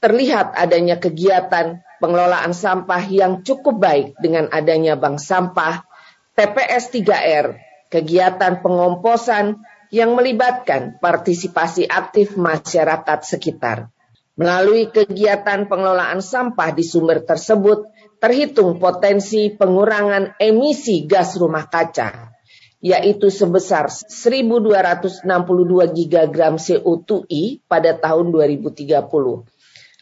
[0.00, 5.84] Terlihat adanya kegiatan pengelolaan sampah yang cukup baik dengan adanya bank sampah,
[6.38, 7.46] TPS 3R,
[7.92, 13.90] kegiatan pengomposan yang melibatkan partisipasi aktif masyarakat sekitar.
[14.38, 17.90] Melalui kegiatan pengelolaan sampah di sumber tersebut,
[18.22, 22.38] terhitung potensi pengurangan emisi gas rumah kaca
[22.78, 25.26] yaitu sebesar 1.262
[25.98, 29.02] gigagram CO2i pada tahun 2030.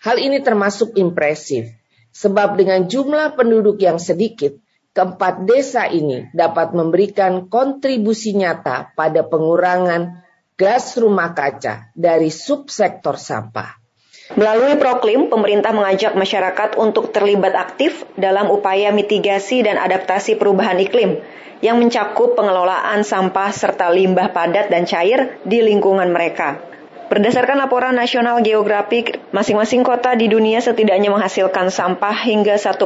[0.04, 1.72] Hal ini termasuk impresif,
[2.12, 4.60] sebab dengan jumlah penduduk yang sedikit,
[4.92, 10.20] keempat desa ini dapat memberikan kontribusi nyata pada pengurangan
[10.60, 13.85] gas rumah kaca dari subsektor sampah.
[14.34, 21.22] Melalui Proklim, pemerintah mengajak masyarakat untuk terlibat aktif dalam upaya mitigasi dan adaptasi perubahan iklim
[21.62, 26.58] yang mencakup pengelolaan sampah serta limbah padat dan cair di lingkungan mereka.
[27.06, 32.82] Berdasarkan laporan nasional geografik, masing-masing kota di dunia setidaknya menghasilkan sampah hingga 1,3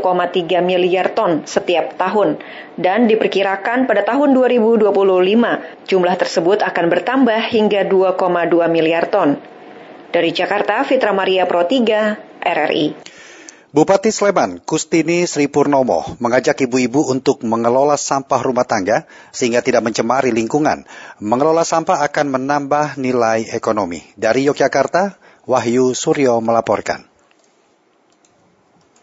[0.60, 2.36] miliar ton setiap tahun.
[2.76, 4.92] Dan diperkirakan pada tahun 2025,
[5.88, 9.40] jumlah tersebut akan bertambah hingga 2,2 miliar ton.
[10.10, 12.86] Dari Jakarta, Fitra Maria Pro 3, RRI.
[13.70, 20.34] Bupati Sleman, Kustini Sri Purnomo, mengajak ibu-ibu untuk mengelola sampah rumah tangga sehingga tidak mencemari
[20.34, 20.82] lingkungan.
[21.22, 24.02] Mengelola sampah akan menambah nilai ekonomi.
[24.18, 25.14] Dari Yogyakarta,
[25.46, 27.09] Wahyu Suryo melaporkan.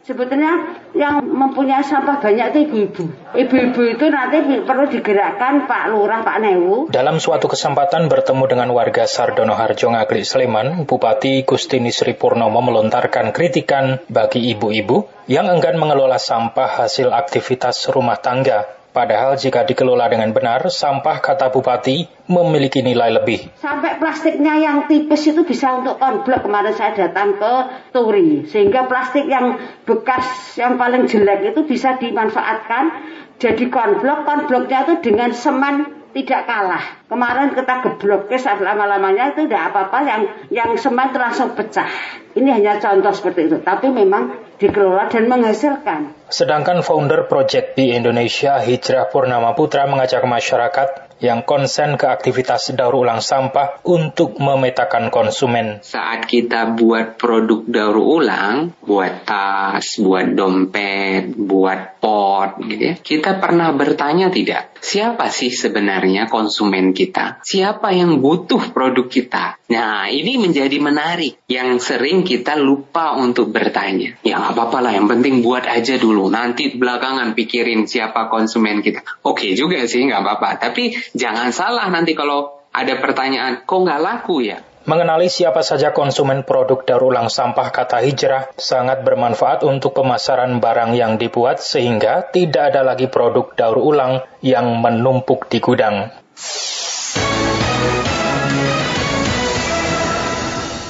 [0.08, 3.03] Sebetulnya yang mempunyai sampah banyak itu ibu-ibu.
[3.36, 6.88] Ibu-ibu itu nanti perlu digerakkan Pak Lurah, Pak Newu.
[6.88, 13.36] Dalam suatu kesempatan bertemu dengan warga Sardono Harjo Ngaglik Sleman, Bupati Gustini Sri Purnomo melontarkan
[13.36, 20.34] kritikan bagi ibu-ibu yang enggan mengelola sampah hasil aktivitas rumah tangga Padahal jika dikelola dengan
[20.34, 23.54] benar, sampah kata Bupati memiliki nilai lebih.
[23.62, 26.41] Sampai plastiknya yang tipis itu bisa untuk konblok.
[26.41, 27.54] Kemarin saya datang ke
[27.93, 28.50] Turi.
[28.50, 29.54] Sehingga plastik yang
[29.86, 32.89] bekas, yang paling jelek itu bisa dimanfaatkan
[33.38, 34.26] jadi konblok.
[34.26, 36.84] Konbloknya itu dengan semen tidak kalah.
[37.05, 41.88] Kemarin kita geblok saat lama-lamanya itu tidak apa-apa yang yang semen langsung pecah.
[42.34, 43.57] Ini hanya contoh seperti itu.
[43.61, 46.18] Tapi memang dikelola dan menghasilkan.
[46.30, 53.01] Sedangkan founder Project B Indonesia Hijrah Purnama Putra mengajak masyarakat yang konsen ke aktivitas daur
[53.01, 55.82] ulang sampah untuk memetakan konsumen.
[55.82, 63.41] Saat kita buat produk daur ulang, buat tas, buat dompet, buat pot, gitu ya, kita
[63.41, 67.41] pernah bertanya tidak, siapa sih sebenarnya konsumen kita?
[67.41, 69.58] Siapa yang butuh produk kita?
[69.68, 71.43] Nah, ini menjadi menarik.
[71.52, 74.16] Yang sering kita lupa untuk bertanya.
[74.24, 76.32] Ya nggak apa-apa lah, yang penting buat aja dulu.
[76.32, 79.04] Nanti belakangan pikirin siapa konsumen kita.
[79.28, 80.50] Oke juga sih, nggak apa-apa.
[80.64, 84.62] Tapi Jangan salah nanti kalau ada pertanyaan, kok nggak laku ya?
[84.88, 90.96] Mengenali siapa saja konsumen produk daur ulang sampah kata hijrah sangat bermanfaat untuk pemasaran barang
[90.96, 96.16] yang dibuat sehingga tidak ada lagi produk daur ulang yang menumpuk di gudang.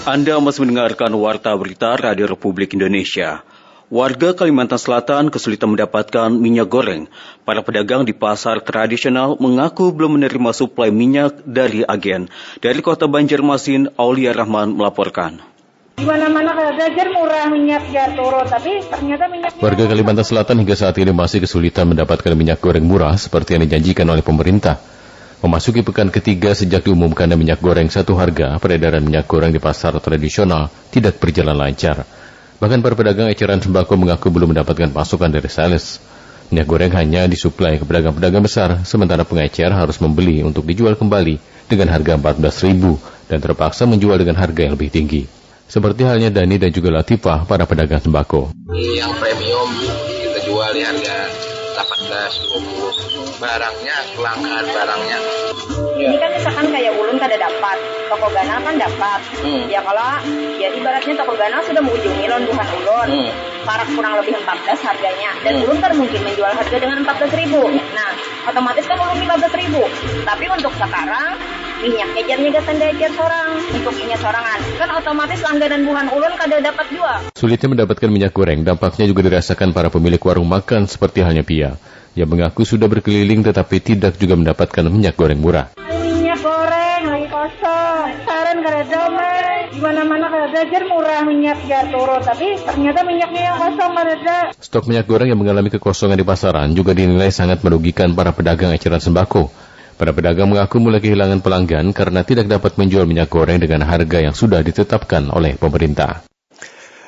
[0.06, 3.42] Anda masih mendengarkan Warta Berita Radio Republik Indonesia.
[3.88, 7.08] Warga Kalimantan Selatan kesulitan mendapatkan minyak goreng.
[7.48, 12.28] Para pedagang di pasar tradisional mengaku belum menerima suplai minyak dari agen.
[12.60, 15.40] Dari kota Banjarmasin, Aulia Rahman melaporkan.
[15.96, 16.76] Di mana-mana kalau
[17.16, 19.56] murah minyak ya turun, tapi ternyata minyak...
[19.64, 24.04] Warga Kalimantan Selatan hingga saat ini masih kesulitan mendapatkan minyak goreng murah seperti yang dijanjikan
[24.12, 24.84] oleh pemerintah.
[25.40, 30.68] Memasuki pekan ketiga sejak diumumkannya minyak goreng satu harga, peredaran minyak goreng di pasar tradisional
[30.92, 32.17] tidak berjalan lancar.
[32.58, 36.02] Bahkan para pedagang eceran sembako mengaku belum mendapatkan pasokan dari sales.
[36.50, 41.38] Minyak goreng hanya disuplai ke pedagang-pedagang besar, sementara pengecer harus membeli untuk dijual kembali
[41.68, 45.28] dengan harga 14.000 dan terpaksa menjual dengan harga yang lebih tinggi.
[45.68, 48.56] Seperti halnya Dani dan juga Latifah, para pedagang sembako.
[48.72, 49.70] Yang premium
[50.24, 51.18] kita jual di harga
[51.84, 55.20] 18, 20 barangnya kelangkaan barangnya
[55.98, 57.78] ini kan misalkan kayak ulun kada dapat
[58.08, 59.66] toko ganal kan dapat hmm.
[59.66, 60.22] ya kalau
[60.62, 63.32] ya ibaratnya toko ganal sudah mengunjungi londuhan ulun hmm.
[63.66, 65.64] parak kurang lebih 14 harganya dan hmm.
[65.66, 67.62] ulun kan mungkin menjual harga dengan 14 ribu
[67.98, 68.12] nah
[68.46, 69.84] otomatis kan ulun 15 ribu
[70.24, 71.34] tapi untuk sekarang
[71.78, 74.60] minyak ejar juga tanda ejar seorang untuk minyak sorangan.
[74.82, 77.22] Kan otomatis langganan buhan ulun kada dapat juga.
[77.38, 81.78] Sulitnya mendapatkan minyak goreng dampaknya juga dirasakan para pemilik warung makan seperti halnya Pia.
[82.18, 85.78] Yang mengaku sudah berkeliling tetapi tidak juga mendapatkan minyak goreng murah.
[85.78, 88.10] Minyak goreng lagi kosong.
[88.26, 89.70] Saran kada domeng.
[89.70, 92.18] Di mana-mana kada jar murah minyak jar turun.
[92.26, 96.98] Tapi ternyata minyaknya yang kosong kada Stok minyak goreng yang mengalami kekosongan di pasaran juga
[96.98, 99.54] dinilai sangat merugikan para pedagang eceran sembako.
[100.02, 104.34] Para pedagang mengaku mulai kehilangan pelanggan karena tidak dapat menjual minyak goreng dengan harga yang
[104.34, 106.26] sudah ditetapkan oleh pemerintah.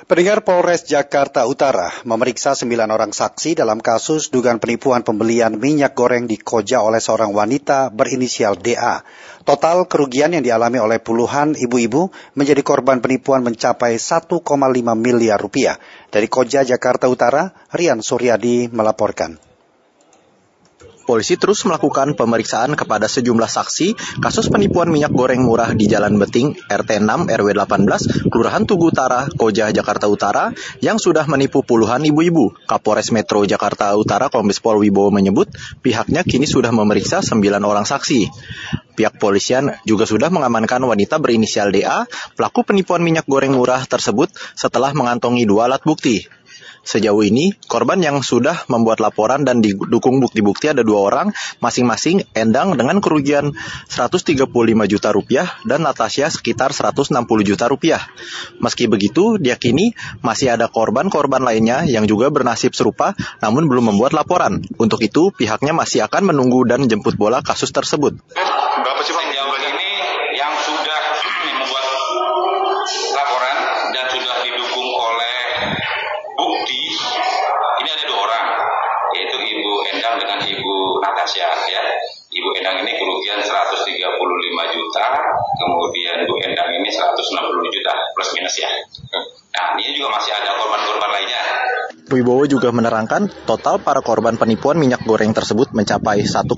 [0.09, 6.25] Pendengar Polres Jakarta Utara memeriksa sembilan orang saksi dalam kasus dugaan penipuan pembelian minyak goreng
[6.25, 9.05] di Koja oleh seorang wanita berinisial DA.
[9.45, 14.41] Total kerugian yang dialami oleh puluhan ibu-ibu menjadi korban penipuan mencapai 1,5
[14.97, 15.77] miliar rupiah.
[16.09, 19.48] Dari Koja Jakarta Utara, Rian Suryadi melaporkan.
[21.09, 26.53] Polisi terus melakukan pemeriksaan kepada sejumlah saksi kasus penipuan minyak goreng murah di Jalan Beting,
[26.69, 30.53] RT 6 RW 18, Kelurahan Tugu Utara, Koja, Jakarta Utara,
[30.85, 32.53] yang sudah menipu puluhan ibu-ibu.
[32.69, 35.49] Kapolres Metro Jakarta Utara Kombes Pol Wibowo menyebut
[35.81, 38.29] pihaknya kini sudah memeriksa sembilan orang saksi.
[38.93, 42.05] Pihak polisian juga sudah mengamankan wanita berinisial DA,
[42.37, 46.27] pelaku penipuan minyak goreng murah tersebut setelah mengantongi dua alat bukti.
[46.83, 51.27] Sejauh ini, korban yang sudah membuat laporan dan didukung bukti-bukti ada dua orang,
[51.59, 53.53] masing-masing Endang dengan kerugian
[53.91, 54.47] 135
[54.87, 58.01] juta rupiah dan Natasha sekitar 160 juta rupiah.
[58.63, 64.63] Meski begitu, diakini masih ada korban-korban lainnya yang juga bernasib serupa namun belum membuat laporan.
[64.79, 68.17] Untuk itu, pihaknya masih akan menunggu dan jemput bola kasus tersebut.
[68.35, 69.38] Berapa sih Pak?
[85.69, 88.71] Kemudian Bu Endang ini 160 juta plus minus ya.
[89.49, 91.43] Nah, ini juga masih ada korban-korban lainnya.
[92.09, 96.49] Wibowo juga menerangkan total para korban penipuan minyak goreng tersebut mencapai 1,5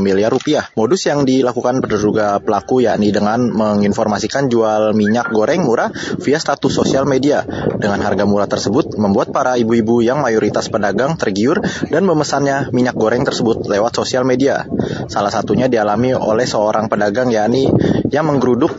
[0.00, 0.66] miliar rupiah.
[0.74, 7.04] Modus yang dilakukan terduga pelaku yakni dengan menginformasikan jual minyak goreng murah via status sosial
[7.04, 7.44] media.
[7.76, 11.60] Dengan harga murah tersebut membuat para ibu-ibu yang mayoritas pedagang tergiur
[11.92, 14.64] dan memesannya minyak goreng tersebut lewat sosial media.
[15.12, 17.68] Salah satunya dialami oleh seorang pedagang yakni
[18.08, 18.72] yang menggeruduk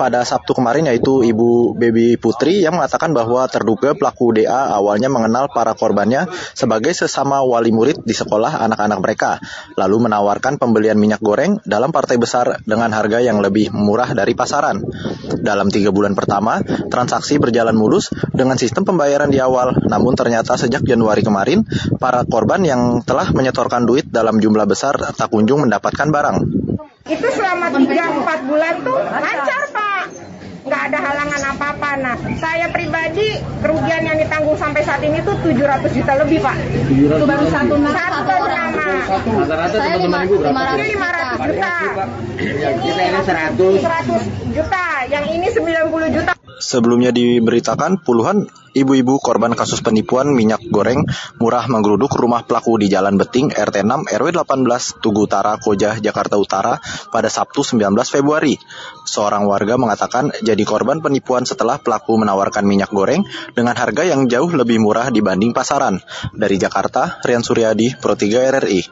[0.00, 5.52] pada Sabtu kemarin yaitu Ibu Baby Putri yang mengatakan bahwa terduga pelaku DA awalnya mengenal
[5.52, 6.24] para korbannya
[6.56, 9.36] sebagai sesama wali murid di sekolah anak-anak mereka,
[9.76, 14.80] lalu menawarkan pembelian minyak goreng dalam partai besar dengan harga yang lebih murah dari pasaran.
[15.44, 20.80] Dalam tiga bulan pertama, transaksi berjalan mulus dengan sistem pembayaran di awal, namun ternyata sejak
[20.80, 21.68] Januari kemarin,
[22.00, 26.38] para korban yang telah menyetorkan duit dalam jumlah besar tak kunjung mendapatkan barang.
[27.08, 30.04] Itu selama 3-4 bulan tuh lancar Pak.
[30.60, 31.90] Nggak ada halangan apa-apa.
[32.04, 36.56] Nah, saya pribadi kerugian yang ditanggung sampai saat ini tuh 700 juta lebih Pak.
[36.92, 37.96] Itu baru satu nama.
[37.96, 38.84] Satu nama.
[39.40, 40.60] Rata-rata teman-teman ibu berapa?
[40.76, 41.72] Ini 500 juta.
[42.80, 43.80] Kita ini 100.
[43.80, 44.84] 100 juta.
[45.08, 46.32] Yang ini 90 juta.
[46.60, 48.44] Sebelumnya diberitakan puluhan
[48.76, 51.02] ibu-ibu korban kasus penipuan minyak goreng
[51.42, 56.38] murah menggeruduk rumah pelaku di Jalan Beting RT 6 RW 18 Tugu Utara Koja Jakarta
[56.38, 56.78] Utara
[57.10, 58.54] pada Sabtu 19 Februari.
[59.08, 63.22] Seorang warga mengatakan jadi korban penipuan setelah pelaku menawarkan minyak goreng
[63.54, 66.02] dengan harga yang jauh lebih murah dibanding pasaran.
[66.34, 68.82] Dari Jakarta, Rian Suryadi, Pro 3 RRI.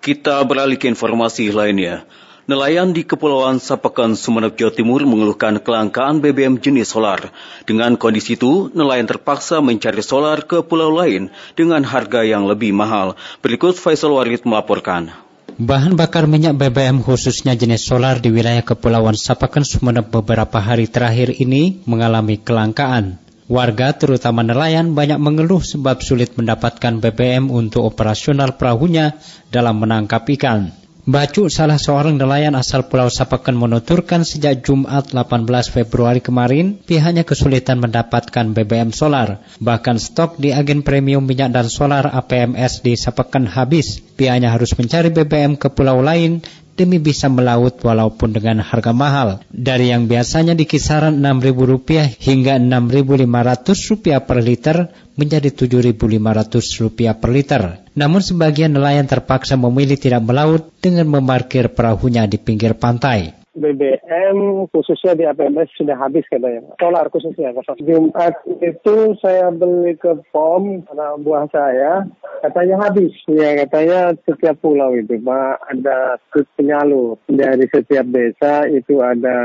[0.00, 2.08] Kita beralih ke informasi lainnya.
[2.44, 7.32] Nelayan di Kepulauan Sapekan, Sumeneb, Jawa Timur mengeluhkan kelangkaan BBM jenis solar.
[7.64, 13.16] Dengan kondisi itu, nelayan terpaksa mencari solar ke pulau lain dengan harga yang lebih mahal.
[13.40, 15.23] Berikut Faisal Warid melaporkan.
[15.54, 21.30] Bahan bakar minyak BBM khususnya jenis solar di wilayah Kepulauan Sapekan, Sumeneb beberapa hari terakhir
[21.30, 23.22] ini mengalami kelangkaan.
[23.46, 29.14] Warga terutama nelayan banyak mengeluh sebab sulit mendapatkan BBM untuk operasional perahunya
[29.54, 30.74] dalam menangkap ikan.
[31.04, 37.76] Bacu salah seorang nelayan asal Pulau Sapakan menuturkan sejak Jumat 18 Februari kemarin pihaknya kesulitan
[37.76, 39.44] mendapatkan BBM solar.
[39.60, 44.00] Bahkan stok di agen premium minyak dan solar APMS di Sapakan habis.
[44.00, 46.40] Pihaknya harus mencari BBM ke pulau lain
[46.74, 49.28] demi bisa melaut walaupun dengan harga mahal.
[49.50, 54.76] Dari yang biasanya di kisaran Rp6.000 hingga Rp6.500 per liter
[55.14, 57.62] menjadi Rp7.500 per liter.
[57.94, 63.43] Namun sebagian nelayan terpaksa memilih tidak melaut dengan memarkir perahunya di pinggir pantai.
[63.54, 66.74] BBM khususnya di APMS sudah habis katanya.
[66.82, 67.54] Solar khususnya.
[67.78, 72.04] Jumat itu saya beli ke POM anak buah saya
[72.42, 73.14] katanya habis.
[73.30, 76.18] Ya katanya setiap pulau itu Pak ada
[76.58, 79.38] penyalur dari setiap desa itu ada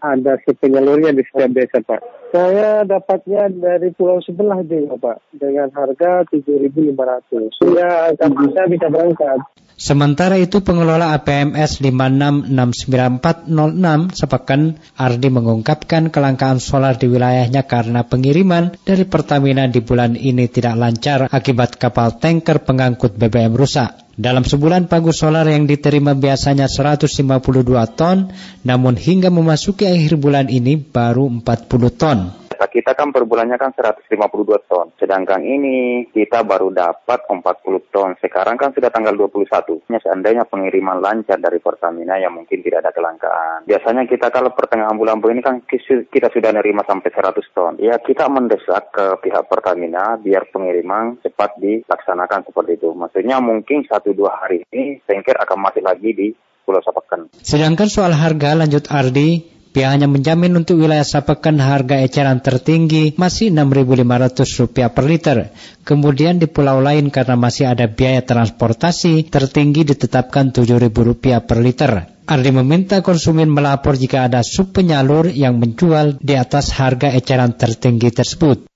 [0.00, 2.00] ada penyalurnya di setiap desa Pak.
[2.30, 6.96] Saya dapatnya dari pulau sebelah juga Pak dengan harga 7.500.
[7.76, 9.40] Ya saya bisa berangkat.
[9.80, 13.48] Sementara itu pengelola APMS 566946
[14.12, 20.76] Sepekan Ardi mengungkapkan kelangkaan solar di wilayahnya karena pengiriman dari Pertamina di bulan ini tidak
[20.76, 24.12] lancar akibat kapal tanker pengangkut BBM rusak.
[24.20, 27.40] Dalam sebulan pagu solar yang diterima biasanya 152
[27.96, 28.28] ton,
[28.68, 34.68] namun hingga memasuki akhir bulan ini baru 40 ton kita kan per bulannya kan 152
[34.68, 34.92] ton.
[35.00, 38.12] Sedangkan ini kita baru dapat 40 ton.
[38.18, 39.86] Sekarang kan sudah tanggal 21.
[40.00, 43.68] Seandainya pengiriman lancar dari Pertamina yang mungkin tidak ada kelangkaan.
[43.68, 47.76] Biasanya kita kalau pertengahan bulan ini kan kita sudah nerima sampai 100 ton.
[47.78, 52.90] Ya kita mendesak ke pihak Pertamina biar pengiriman cepat dilaksanakan seperti itu.
[52.96, 56.28] Maksudnya mungkin satu dua hari ini tanker akan masih lagi di
[56.64, 57.30] Pulau Sapakan.
[57.44, 64.90] Sedangkan soal harga lanjut Ardi, Pihaknya menjamin untuk wilayah Sapekan harga eceran tertinggi masih Rp6.500
[64.90, 65.36] per liter.
[65.86, 71.92] Kemudian di pulau lain karena masih ada biaya transportasi tertinggi ditetapkan Rp7.000 per liter.
[72.30, 78.10] Ardi meminta konsumen melapor jika ada sub penyalur yang menjual di atas harga eceran tertinggi
[78.10, 78.70] tersebut.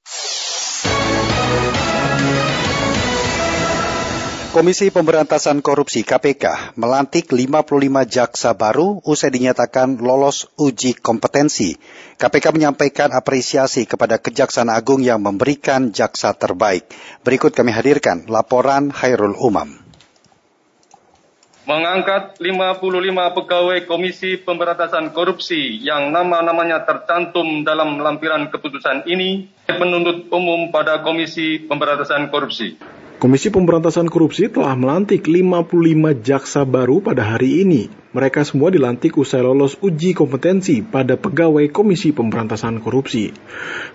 [4.55, 7.75] Komisi Pemberantasan Korupsi KPK melantik 55
[8.07, 11.75] jaksa baru usai dinyatakan lolos uji kompetensi.
[12.15, 16.87] KPK menyampaikan apresiasi kepada Kejaksaan Agung yang memberikan jaksa terbaik.
[17.27, 19.75] Berikut kami hadirkan laporan Hairul Umam.
[21.67, 22.79] Mengangkat 55
[23.35, 31.59] pegawai Komisi Pemberantasan Korupsi yang nama-namanya tercantum dalam lampiran keputusan ini penuntut umum pada Komisi
[31.59, 33.03] Pemberantasan Korupsi.
[33.25, 35.73] Komisi Pemberantasan Korupsi telah melantik 55
[36.21, 37.89] jaksa baru pada hari ini.
[38.13, 43.33] Mereka semua dilantik usai lolos uji kompetensi pada pegawai Komisi Pemberantasan Korupsi.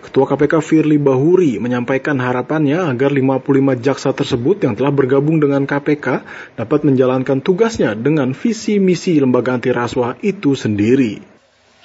[0.02, 6.26] Ketua KPK Firly Bahuri menyampaikan harapannya agar 55 jaksa tersebut yang telah bergabung dengan KPK
[6.58, 11.22] dapat menjalankan tugasnya dengan visi misi lembaga anti rasuah itu sendiri.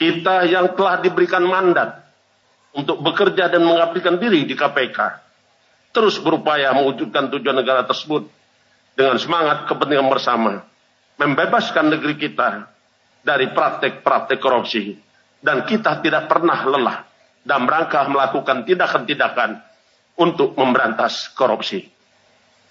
[0.01, 2.09] Kita yang telah diberikan mandat
[2.72, 5.24] untuk bekerja dan mengabdikan diri di KPK
[5.95, 8.26] terus berupaya mewujudkan tujuan negara tersebut
[8.99, 10.66] dengan semangat kepentingan bersama,
[11.22, 12.66] membebaskan negeri kita
[13.22, 14.99] dari praktek-praktek korupsi,
[15.38, 16.99] dan kita tidak pernah lelah
[17.47, 19.62] dan merangkah melakukan tindakan-tindakan
[20.18, 21.95] untuk memberantas korupsi.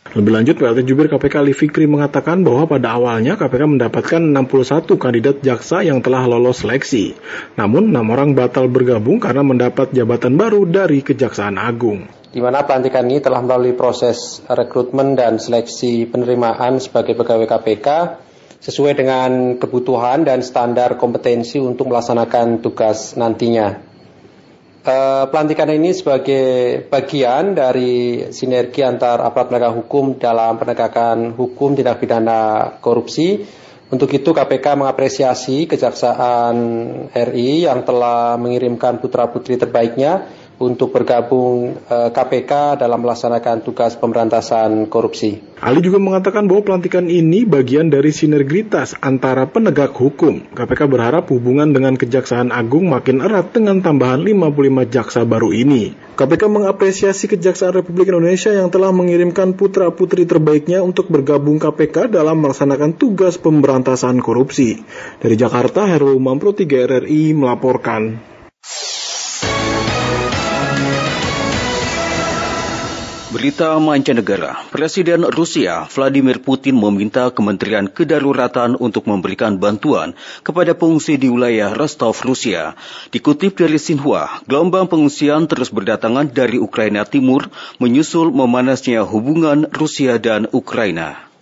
[0.04, 5.40] Lebih lanjut, PLT Jubir KPK Ali Fikri mengatakan bahwa pada awalnya KPK mendapatkan 61 kandidat
[5.40, 7.16] jaksa yang telah lolos seleksi.
[7.56, 12.04] Namun, enam orang batal bergabung karena mendapat jabatan baru dari Kejaksaan Agung
[12.34, 17.88] di mana pelantikan ini telah melalui proses rekrutmen dan seleksi penerimaan sebagai pegawai KPK
[18.58, 23.78] sesuai dengan kebutuhan dan standar kompetensi untuk melaksanakan tugas nantinya.
[24.82, 24.96] E,
[25.30, 32.74] pelantikan ini sebagai bagian dari sinergi antar aparat penegak hukum dalam penegakan hukum tindak pidana
[32.82, 33.46] korupsi.
[33.94, 36.58] Untuk itu KPK mengapresiasi Kejaksaan
[37.14, 40.26] RI yang telah mengirimkan putra-putri terbaiknya
[40.62, 45.42] untuk bergabung KPK eh, dalam melaksanakan tugas pemberantasan korupsi.
[45.64, 50.44] Ali juga mengatakan bahwa pelantikan ini bagian dari sinergitas antara penegak hukum.
[50.52, 55.96] KPK berharap hubungan dengan Kejaksaan Agung makin erat dengan tambahan 55 jaksa baru ini.
[56.20, 63.00] KPK mengapresiasi Kejaksaan Republik Indonesia yang telah mengirimkan putra-putri terbaiknya untuk bergabung KPK dalam melaksanakan
[63.00, 64.84] tugas pemberantasan korupsi.
[65.24, 68.33] Dari Jakarta, Heru Mampro 3 RRI melaporkan.
[73.34, 80.14] Berita mancanegara, Presiden Rusia Vladimir Putin meminta Kementerian Kedaruratan untuk memberikan bantuan
[80.46, 82.78] kepada pengungsi di wilayah Rostov, Rusia.
[83.10, 87.50] Dikutip dari Xinhua, gelombang pengungsian terus berdatangan dari Ukraina Timur
[87.82, 91.33] menyusul memanasnya hubungan Rusia dan Ukraina.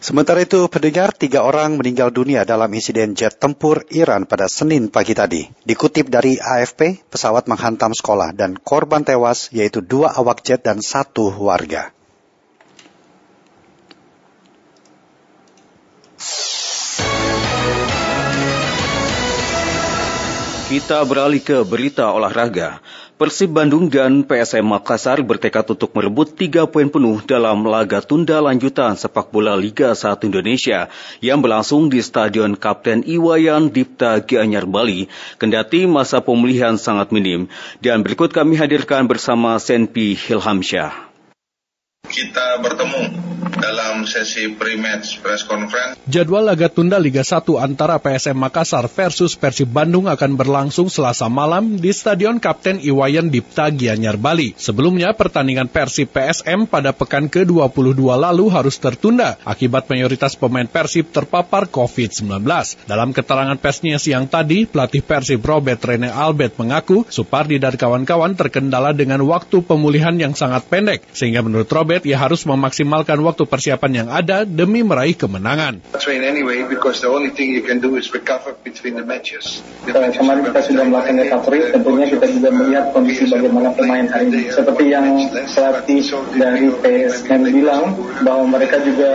[0.00, 5.12] Sementara itu, pendengar tiga orang meninggal dunia dalam insiden jet tempur Iran pada Senin pagi
[5.12, 5.44] tadi.
[5.68, 11.28] Dikutip dari AFP, pesawat menghantam sekolah dan korban tewas yaitu dua awak jet dan satu
[11.44, 11.92] warga.
[20.72, 22.80] Kita beralih ke berita olahraga.
[23.20, 28.96] Persib Bandung dan PSM Makassar bertekad untuk merebut tiga poin penuh dalam laga tunda lanjutan
[28.96, 30.88] sepak bola Liga 1 Indonesia
[31.20, 35.04] yang berlangsung di Stadion Kapten Iwayan Dipta Gianyar Bali,
[35.36, 37.52] kendati masa pemulihan sangat minim.
[37.84, 41.09] Dan berikut kami hadirkan bersama Senpi Hilhamsyah
[42.10, 43.30] kita bertemu
[43.60, 45.96] dalam sesi pre-match press conference.
[46.08, 51.76] Jadwal laga tunda Liga 1 antara PSM Makassar versus Persib Bandung akan berlangsung Selasa malam
[51.78, 54.56] di Stadion Kapten Iwayan Dipta Gianyar Bali.
[54.56, 61.68] Sebelumnya pertandingan Persib PSM pada pekan ke-22 lalu harus tertunda akibat mayoritas pemain Persib terpapar
[61.68, 62.42] COVID-19.
[62.88, 68.96] Dalam keterangan persnya siang tadi, pelatih Persib Robert Rene Albert mengaku Supardi dan kawan-kawan terkendala
[68.96, 74.08] dengan waktu pemulihan yang sangat pendek, sehingga menurut Robert ia harus memaksimalkan waktu persiapan yang
[74.08, 75.82] ada demi meraih kemenangan.
[80.20, 84.42] Kemarin kita sudah melakukan recovery, tentunya kita juga melihat kondisi bagaimana pemain hari ini.
[84.52, 86.02] Seperti yang pelatih
[86.38, 89.12] dari PSM bilang, bahwa mereka juga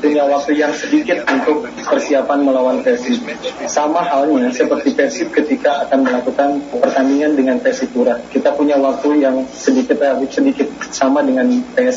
[0.00, 3.22] punya waktu yang sedikit untuk persiapan melawan Persib.
[3.68, 8.16] Sama halnya seperti Persib ketika akan melakukan pertandingan dengan Persipura.
[8.32, 10.00] Kita punya waktu yang sedikit
[10.30, 11.46] sedikit sama dengan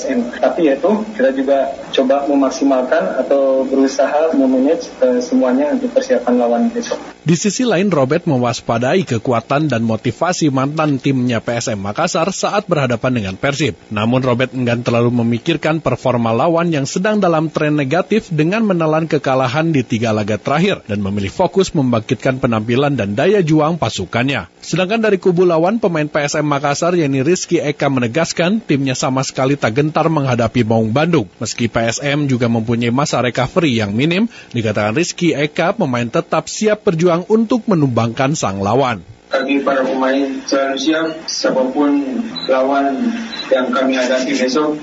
[0.04, 6.34] PSM tapi ya itu kita juga coba memaksimalkan atau berusaha memanage uh, semuanya untuk persiapan
[6.36, 7.00] lawan besok.
[7.24, 13.36] Di sisi lain, Robert mewaspadai kekuatan dan motivasi mantan timnya PSM Makassar saat berhadapan dengan
[13.40, 13.80] Persib.
[13.96, 19.72] Namun Robert enggan terlalu memikirkan performa lawan yang sedang dalam tren negatif dengan menelan kekalahan
[19.72, 24.52] di tiga laga terakhir dan memilih fokus membangkitkan penampilan dan daya juang pasukannya.
[24.60, 29.80] Sedangkan dari kubu lawan, pemain PSM Makassar yakni Rizky Eka menegaskan timnya sama sekali tak
[29.80, 31.32] gentar menghadapi Maung Bandung.
[31.40, 37.13] Meski PSM juga mempunyai masa recovery yang minim, dikatakan Rizky Eka pemain tetap siap berjuang
[37.14, 39.06] berjuang untuk menumbangkan sang lawan.
[39.30, 43.14] Kami para pemain selalu siap, siapa pun lawan
[43.50, 44.78] yang kami hadapi besok,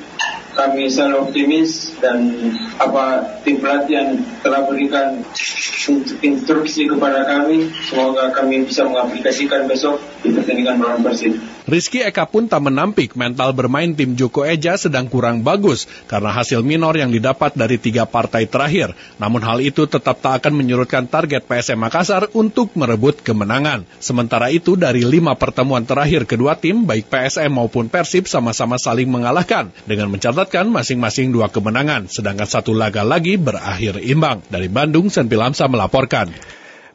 [0.58, 2.34] kami selalu optimis dan
[2.82, 4.10] apa tim pelatih yang
[4.42, 5.22] telah berikan
[6.18, 11.38] instruksi kepada kami, semoga kami bisa mengaplikasikan besok di pertandingan melawan Persib.
[11.68, 16.64] Rizky Eka pun tak menampik mental bermain tim Joko Eja sedang kurang bagus karena hasil
[16.64, 18.96] minor yang didapat dari tiga partai terakhir.
[19.20, 23.84] Namun hal itu tetap tak akan menyurutkan target PSM Makassar untuk merebut kemenangan.
[24.00, 29.68] Sementara itu dari lima pertemuan terakhir kedua tim, baik PSM maupun Persib sama-sama saling mengalahkan
[29.84, 34.40] dengan mencatatkan masing-masing dua kemenangan, sedangkan satu laga lagi berakhir imbang.
[34.48, 36.32] Dari Bandung, Senpil Amsa melaporkan.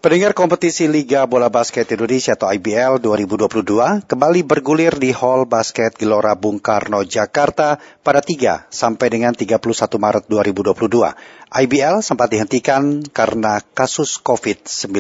[0.06, 6.38] Pendengar kompetisi Liga Bola Basket Indonesia atau IBL 2022 kembali bergulir di Hall Basket Gelora
[6.38, 9.58] Bung Karno, Jakarta pada 3 sampai dengan 31
[9.97, 11.10] Maret 2022.
[11.49, 14.93] IBL sempat dihentikan karena kasus COVID-19.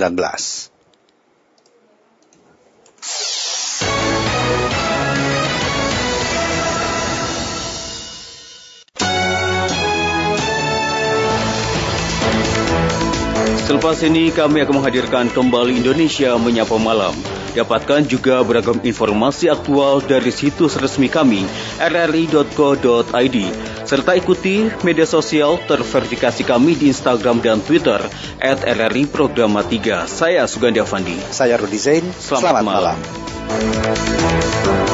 [13.65, 17.17] Selepas ini kami akan menghadirkan kembali Indonesia Menyapa Malam.
[17.57, 21.41] Dapatkan juga beragam informasi aktual dari situs resmi kami
[21.81, 23.37] rri.co.id
[23.85, 28.05] serta ikuti media sosial terverifikasi kami di Instagram dan Twitter
[28.37, 30.09] at RRI Programa 3.
[30.09, 31.17] Saya Sugandi Avandi.
[31.33, 32.05] Saya Rudi Zain.
[32.21, 32.97] Selamat, Selamat malam.
[33.01, 34.84] malam.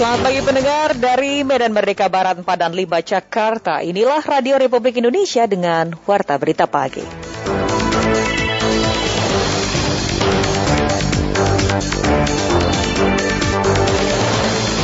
[0.00, 3.84] Selamat pagi pendengar dari Medan Merdeka Barat 4 dan 5 Jakarta.
[3.84, 7.04] Inilah Radio Republik Indonesia dengan Warta Berita Pagi.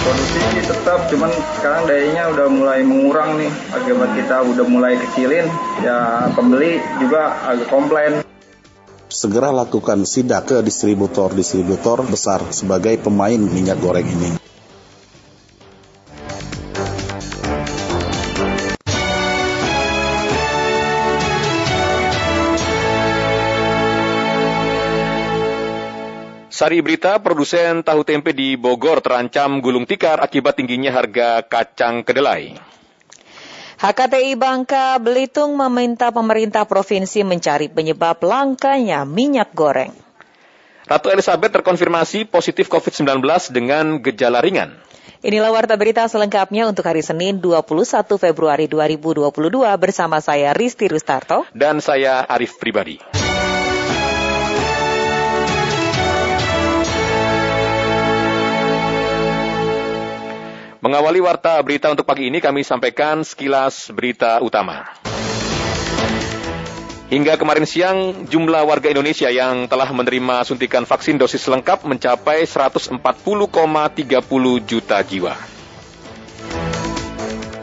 [0.04, 3.48] Kondisi tetap, cuman sekarang dayanya udah mulai mengurang nih.
[3.72, 5.48] Akibat kita udah mulai kecilin,
[5.80, 8.20] ya pembeli juga agak komplain
[9.08, 14.45] segera lakukan sidak ke distributor-distributor besar sebagai pemain minyak goreng ini.
[26.56, 32.56] Sari berita, produsen tahu tempe di Bogor terancam gulung tikar akibat tingginya harga kacang kedelai.
[33.76, 39.92] HKTI Bangka Belitung meminta pemerintah provinsi mencari penyebab langkanya minyak goreng.
[40.88, 43.20] Ratu Elizabeth terkonfirmasi positif COVID-19
[43.52, 44.80] dengan gejala ringan.
[45.20, 47.68] Inilah warta berita selengkapnya untuk hari Senin 21
[48.16, 49.28] Februari 2022
[49.76, 51.44] bersama saya Risti Rustarto.
[51.52, 53.25] Dan saya Arif Pribadi.
[60.86, 64.86] Mengawali warta berita untuk pagi ini kami sampaikan sekilas berita utama.
[67.10, 73.02] Hingga kemarin siang, jumlah warga Indonesia yang telah menerima suntikan vaksin dosis lengkap mencapai 140,30
[74.62, 75.55] juta jiwa.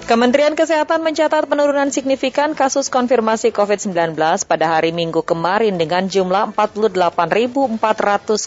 [0.03, 7.79] Kementerian Kesehatan mencatat penurunan signifikan kasus konfirmasi COVID-19 pada hari Minggu kemarin dengan jumlah 48.400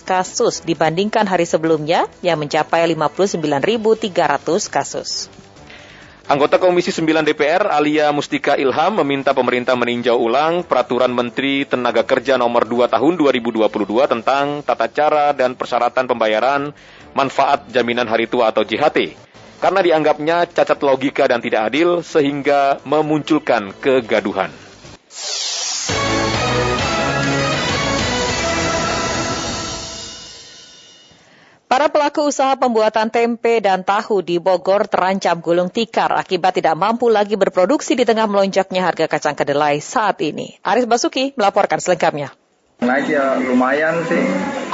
[0.05, 5.33] kasus dibandingkan hari sebelumnya yang mencapai 59.300 kasus.
[6.29, 12.37] Anggota Komisi 9 DPR Alia Mustika Ilham meminta pemerintah meninjau ulang Peraturan Menteri Tenaga Kerja
[12.37, 13.65] Nomor 2 Tahun 2022
[14.13, 16.77] tentang tata cara dan persyaratan pembayaran
[17.17, 19.26] manfaat jaminan hari tua atau JHT
[19.59, 24.53] karena dianggapnya cacat logika dan tidak adil sehingga memunculkan kegaduhan.
[31.67, 37.11] Para pelaku usaha pembuatan tempe dan tahu di Bogor terancam gulung tikar akibat tidak mampu
[37.11, 40.57] lagi berproduksi di tengah melonjaknya harga kacang kedelai saat ini.
[40.63, 42.31] Aris Basuki melaporkan selengkapnya.
[42.81, 44.25] Naik ya lumayan sih,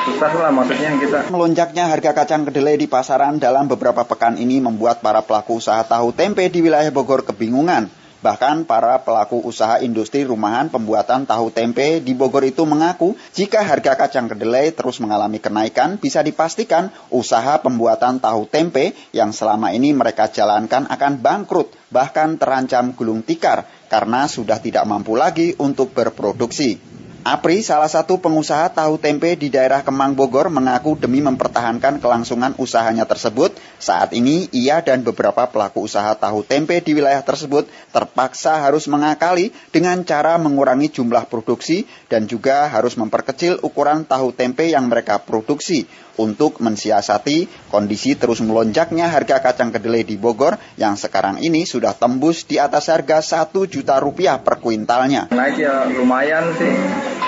[0.02, 1.18] susah lah maksudnya kita.
[1.30, 6.10] Melonjaknya harga kacang kedelai di pasaran dalam beberapa pekan ini membuat para pelaku usaha tahu
[6.10, 7.90] tempe di wilayah Bogor kebingungan.
[8.22, 13.98] Bahkan para pelaku usaha industri rumahan pembuatan tahu tempe di Bogor itu mengaku jika harga
[13.98, 20.30] kacang kedelai terus mengalami kenaikan bisa dipastikan usaha pembuatan tahu tempe yang selama ini mereka
[20.30, 27.01] jalankan akan bangkrut bahkan terancam gulung tikar karena sudah tidak mampu lagi untuk berproduksi.
[27.22, 33.06] Apri, salah satu pengusaha tahu tempe di daerah Kemang Bogor, mengaku demi mempertahankan kelangsungan usahanya
[33.06, 38.86] tersebut, saat ini ia dan beberapa pelaku usaha tahu tempe di wilayah tersebut terpaksa harus
[38.86, 45.18] mengakali dengan cara mengurangi jumlah produksi dan juga harus memperkecil ukuran tahu tempe yang mereka
[45.18, 51.96] produksi untuk mensiasati kondisi terus melonjaknya harga kacang kedelai di Bogor yang sekarang ini sudah
[51.96, 55.32] tembus di atas harga 1 juta rupiah per kuintalnya.
[55.32, 56.72] Naik ya lumayan sih,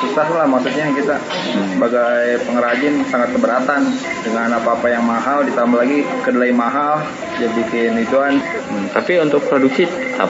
[0.05, 1.16] susah lah maksudnya kita
[1.72, 3.82] sebagai pengrajin sangat keberatan
[4.20, 7.01] dengan apa-apa yang mahal ditambah lagi kedelai mahal
[7.38, 8.42] ya bikin ituan.
[8.42, 10.28] Hmm, tapi untuk produksi tetap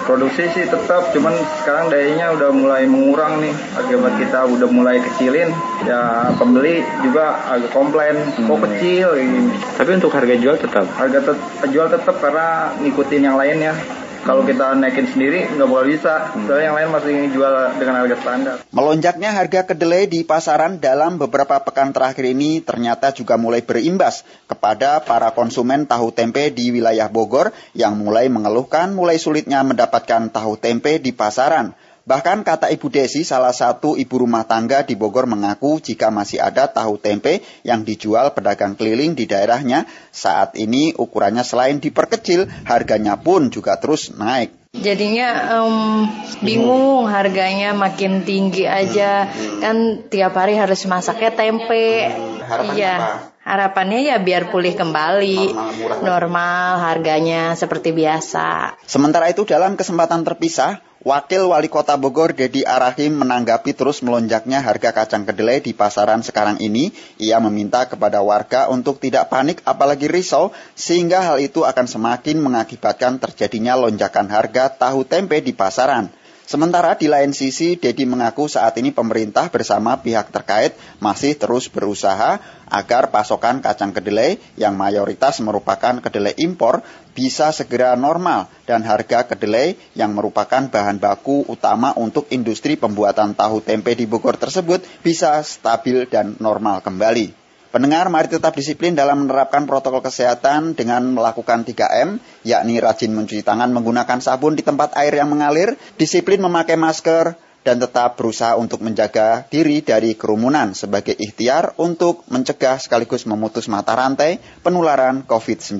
[0.00, 1.30] Produksi sih tetap, cuman
[1.60, 3.52] sekarang dayanya udah mulai mengurang nih.
[3.76, 5.52] Akibat kita udah mulai kecilin,
[5.84, 8.64] ya pembeli juga agak komplain, kok hmm.
[8.64, 9.52] kecil ini.
[9.76, 10.88] Tapi untuk harga jual tetap?
[10.96, 11.38] Harga tet
[11.68, 13.76] jual tetap karena ngikutin yang lainnya.
[14.20, 18.56] Kalau kita naikin sendiri nggak boleh bisa, soalnya yang lain masih jual dengan harga standar.
[18.68, 25.00] Melonjaknya harga kedelai di pasaran dalam beberapa pekan terakhir ini ternyata juga mulai berimbas kepada
[25.00, 31.00] para konsumen tahu tempe di wilayah Bogor yang mulai mengeluhkan mulai sulitnya mendapatkan tahu tempe
[31.00, 31.72] di pasaran.
[32.08, 36.66] Bahkan kata Ibu Desi, salah satu ibu rumah tangga di Bogor mengaku jika masih ada
[36.66, 43.52] tahu tempe yang dijual pedagang keliling di daerahnya, saat ini ukurannya selain diperkecil, harganya pun
[43.52, 44.60] juga terus naik.
[44.70, 46.06] Jadinya um,
[46.46, 49.26] bingung harganya makin tinggi aja
[49.58, 52.06] kan tiap hari harus masaknya tempe.
[52.46, 52.94] Harapannya iya.
[52.96, 53.30] Apa?
[53.40, 58.78] Harapannya ya biar pulih kembali normal, normal harganya seperti biasa.
[58.86, 64.92] Sementara itu dalam kesempatan terpisah Wakil Wali Kota Bogor Dedi Arahim menanggapi terus melonjaknya harga
[64.92, 66.92] kacang kedelai di pasaran sekarang ini.
[67.16, 73.16] Ia meminta kepada warga untuk tidak panik apalagi risau sehingga hal itu akan semakin mengakibatkan
[73.16, 76.12] terjadinya lonjakan harga tahu tempe di pasaran.
[76.50, 82.42] Sementara di lain sisi, Dedi mengaku saat ini pemerintah bersama pihak terkait masih terus berusaha
[82.66, 86.82] agar pasokan kacang kedelai yang mayoritas merupakan kedelai impor
[87.14, 93.62] bisa segera normal dan harga kedelai yang merupakan bahan baku utama untuk industri pembuatan tahu
[93.62, 97.39] tempe di Bogor tersebut bisa stabil dan normal kembali.
[97.70, 103.70] Pendengar, mari tetap disiplin dalam menerapkan protokol kesehatan dengan melakukan 3M, yakni rajin mencuci tangan
[103.70, 109.46] menggunakan sabun di tempat air yang mengalir, disiplin memakai masker, dan tetap berusaha untuk menjaga
[109.52, 115.78] diri dari kerumunan sebagai ikhtiar untuk mencegah sekaligus memutus mata rantai penularan COVID-19.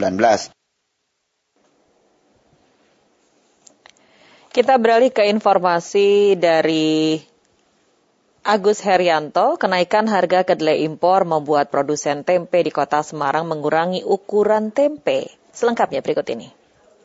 [4.50, 7.22] Kita beralih ke informasi dari
[8.40, 15.28] Agus Herianto, kenaikan harga kedelai impor membuat produsen tempe di kota Semarang mengurangi ukuran tempe.
[15.52, 16.48] Selengkapnya berikut ini.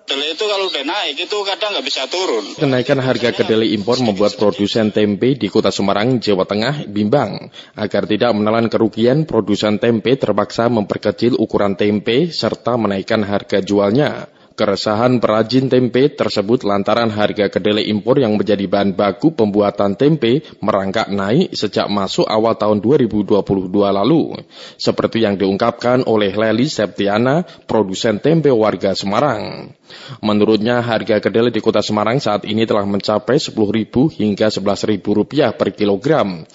[0.06, 2.56] Kedelai itu kalau udah naik itu kadang nggak bisa turun.
[2.56, 7.52] Kenaikan harga kedelai impor membuat produsen tempe di kota Semarang, Jawa Tengah bimbang.
[7.76, 14.32] Agar tidak menelan kerugian, produsen tempe terpaksa memperkecil ukuran tempe serta menaikkan harga jualnya.
[14.56, 21.12] Keresahan perajin tempe tersebut lantaran harga kedelai impor yang menjadi bahan baku pembuatan tempe merangkak
[21.12, 23.36] naik sejak masuk awal tahun 2022
[23.68, 24.40] lalu.
[24.80, 29.76] Seperti yang diungkapkan oleh Leli Septiana, produsen tempe warga Semarang.
[30.24, 36.48] Menurutnya harga kedelai di kota Semarang saat ini telah mencapai Rp10.000 hingga Rp11.000 per kilogram.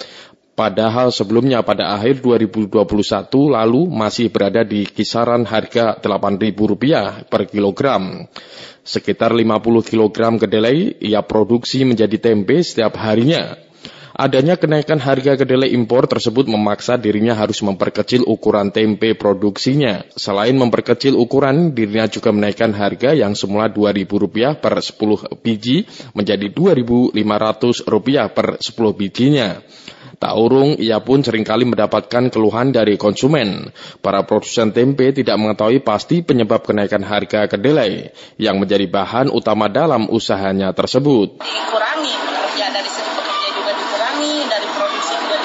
[0.61, 2.85] Padahal sebelumnya pada akhir 2021
[3.33, 8.29] lalu masih berada di kisaran harga Rp8.000 per kilogram.
[8.85, 9.57] Sekitar 50
[9.89, 13.57] kilogram kedelai ia produksi menjadi tempe setiap harinya.
[14.13, 20.05] Adanya kenaikan harga kedelai impor tersebut memaksa dirinya harus memperkecil ukuran tempe produksinya.
[20.13, 27.17] Selain memperkecil ukuran, dirinya juga menaikkan harga yang semula Rp2.000 per 10 biji menjadi Rp2.500
[28.29, 29.57] per 10 bijinya.
[30.21, 33.73] Tak urung, ia pun sering kali mendapatkan keluhan dari konsumen.
[34.05, 40.13] Para produsen tempe tidak mengetahui pasti penyebab kenaikan harga kedelai yang menjadi bahan utama dalam
[40.13, 41.41] usahanya tersebut.
[41.41, 45.37] Dikurangi pekerja dari segi pekerja juga dikurangi, dari produksi juga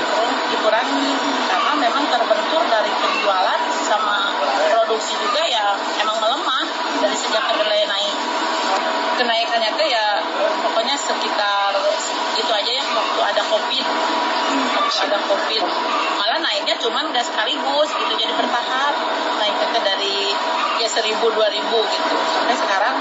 [0.51, 1.09] dikurangi,
[1.47, 4.36] karena memang terbentur dari penjualan sama
[4.76, 5.71] produksi juga ya
[6.03, 6.67] emang melemah
[6.99, 8.15] dari sejak kedelai naik.
[9.23, 10.19] Kenaikannya tuh ya
[10.67, 11.71] pokoknya sekitar
[12.36, 13.86] itu aja ya waktu ada covid
[14.86, 15.63] ada covid
[16.21, 18.93] malah naiknya cuman nggak sekaligus gitu jadi bertahap
[19.41, 20.17] naiknya dari
[20.79, 22.95] ya seribu dua ribu gitu sampai sekarang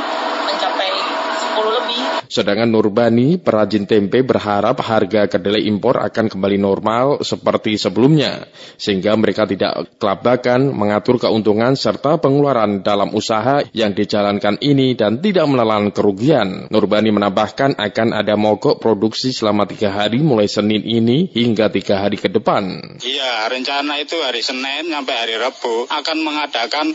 [0.45, 0.93] mencapai
[1.35, 2.03] 10 lebih.
[2.31, 9.47] Sedangkan Nurbani, perajin tempe berharap harga kedelai impor akan kembali normal seperti sebelumnya, sehingga mereka
[9.47, 16.67] tidak kelabakan mengatur keuntungan serta pengeluaran dalam usaha yang dijalankan ini dan tidak menelan kerugian.
[16.71, 22.15] Nurbani menambahkan akan ada mogok produksi selama tiga hari mulai Senin ini hingga tiga hari
[22.15, 22.79] ke depan.
[23.03, 26.95] Iya, rencana itu hari Senin sampai hari Rabu akan mengadakan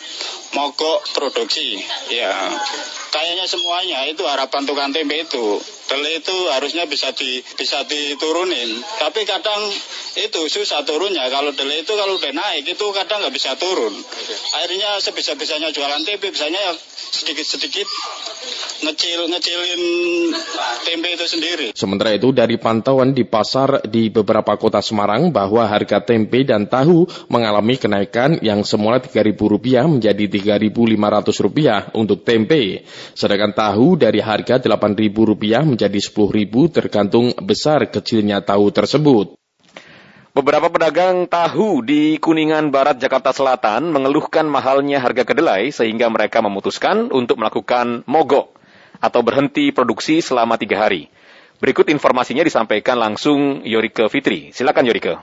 [0.55, 1.83] mogok produksi.
[2.07, 2.31] Ya,
[3.09, 5.61] kayaknya semuanya itu harapan tukang tempe itu.
[5.89, 8.77] Kedelai itu harusnya bisa di bisa diturunin.
[9.01, 9.61] Tapi kadang
[10.21, 11.25] itu susah turunnya.
[11.33, 13.93] Kalau kedelai itu kalau udah naik itu kadang nggak bisa turun.
[14.61, 16.73] Akhirnya sebisa-bisanya jualan tempe, bisanya ya
[17.09, 17.89] sedikit-sedikit
[18.85, 19.81] ngecil ngecilin
[20.85, 21.67] tempe itu sendiri.
[21.73, 27.09] Sementara itu dari pantauan di pasar di beberapa kota Semarang bahwa harga tempe dan tahu
[27.27, 32.85] mengalami kenaikan yang semula Rp3.000 menjadi Rp3.500 untuk tempe.
[33.17, 39.39] Sedangkan tahu dari harga Rp8.000 menjadi Rp10.000 tergantung besar kecilnya tahu tersebut.
[40.29, 47.09] Beberapa pedagang tahu di Kuningan Barat, Jakarta Selatan mengeluhkan mahalnya harga kedelai sehingga mereka memutuskan
[47.09, 48.53] untuk melakukan mogok
[49.01, 51.09] atau berhenti produksi selama tiga hari.
[51.59, 54.55] Berikut informasinya disampaikan langsung Yorike Fitri.
[54.55, 55.19] Silakan Yorike.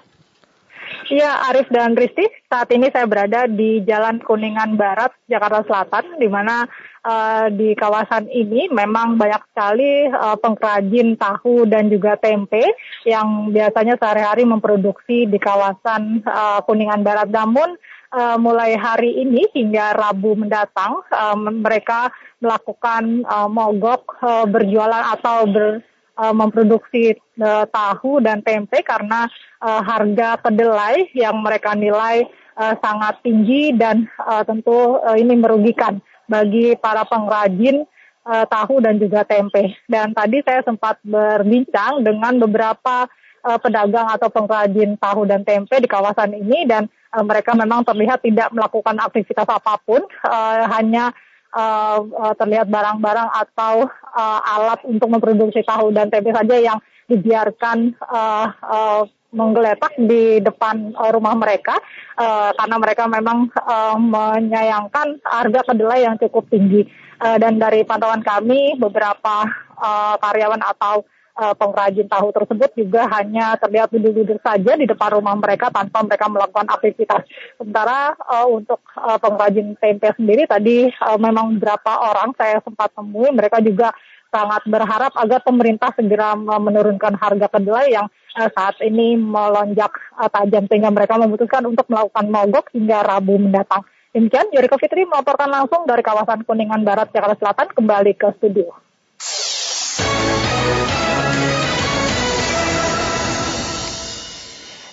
[1.06, 6.26] Ya, Arif dan Risti, saat ini saya berada di Jalan Kuningan Barat, Jakarta Selatan, di
[6.26, 6.66] mana
[7.06, 12.66] uh, di kawasan ini memang banyak sekali uh, pengrajin tahu dan juga tempe
[13.06, 17.30] yang biasanya sehari-hari memproduksi di kawasan uh, Kuningan Barat.
[17.30, 17.78] Namun
[18.10, 22.10] uh, mulai hari ini hingga Rabu mendatang, uh, mereka
[22.42, 25.80] melakukan uh, mogok uh, berjualan atau ber
[26.16, 27.12] memproduksi
[27.44, 29.28] uh, tahu dan tempe karena
[29.60, 32.24] uh, harga kedelai yang mereka nilai
[32.56, 37.86] uh, sangat tinggi dan uh, tentu uh, ini merugikan bagi para pengrajin
[38.26, 39.74] uh, tahu dan juga tempe.
[39.86, 43.06] Dan tadi saya sempat berbincang dengan beberapa
[43.46, 48.20] uh, pedagang atau pengrajin tahu dan tempe di kawasan ini dan uh, mereka memang terlihat
[48.26, 51.14] tidak melakukan aktivitas apa pun, uh, hanya
[51.54, 52.02] uh,
[52.36, 59.02] terlihat barang-barang atau uh, alat untuk memproduksi tahu dan tempe saja yang dibiarkan uh, uh,
[59.34, 61.76] menggeletak di depan uh, rumah mereka
[62.16, 66.86] uh, karena mereka memang uh, menyayangkan harga kedelai yang cukup tinggi
[67.20, 69.44] uh, dan dari pantauan kami beberapa
[69.76, 71.04] uh, karyawan atau
[71.36, 76.26] uh, pengrajin tahu tersebut juga hanya terlihat duduk-duduk saja di depan rumah mereka tanpa mereka
[76.32, 77.22] melakukan aktivitas.
[77.60, 83.28] Sementara uh, untuk uh, pengrajin tempe sendiri tadi uh, memang beberapa orang saya sempat temui
[83.32, 83.92] mereka juga
[84.30, 88.06] sangat berharap agar pemerintah segera menurunkan harga kedelai yang
[88.36, 93.82] uh, saat ini melonjak uh, tajam sehingga mereka memutuskan untuk melakukan mogok hingga Rabu mendatang.
[94.16, 98.85] Demikian, Yoriko Fitri melaporkan langsung dari kawasan Kuningan Barat, Jakarta Selatan kembali ke studio.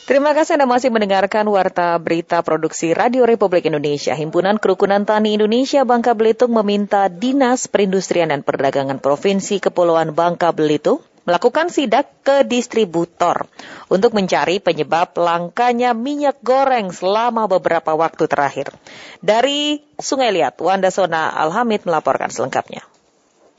[0.04, 4.12] Terima kasih Anda masih mendengarkan Warta Berita Produksi Radio Republik Indonesia.
[4.12, 11.00] Himpunan Kerukunan Tani Indonesia Bangka Belitung meminta Dinas Perindustrian dan Perdagangan Provinsi Kepulauan Bangka Belitung
[11.24, 13.48] melakukan sidak ke distributor
[13.88, 18.76] untuk mencari penyebab langkanya minyak goreng selama beberapa waktu terakhir.
[19.24, 22.84] Dari Sungai Liat, Wanda Sona Alhamid melaporkan selengkapnya.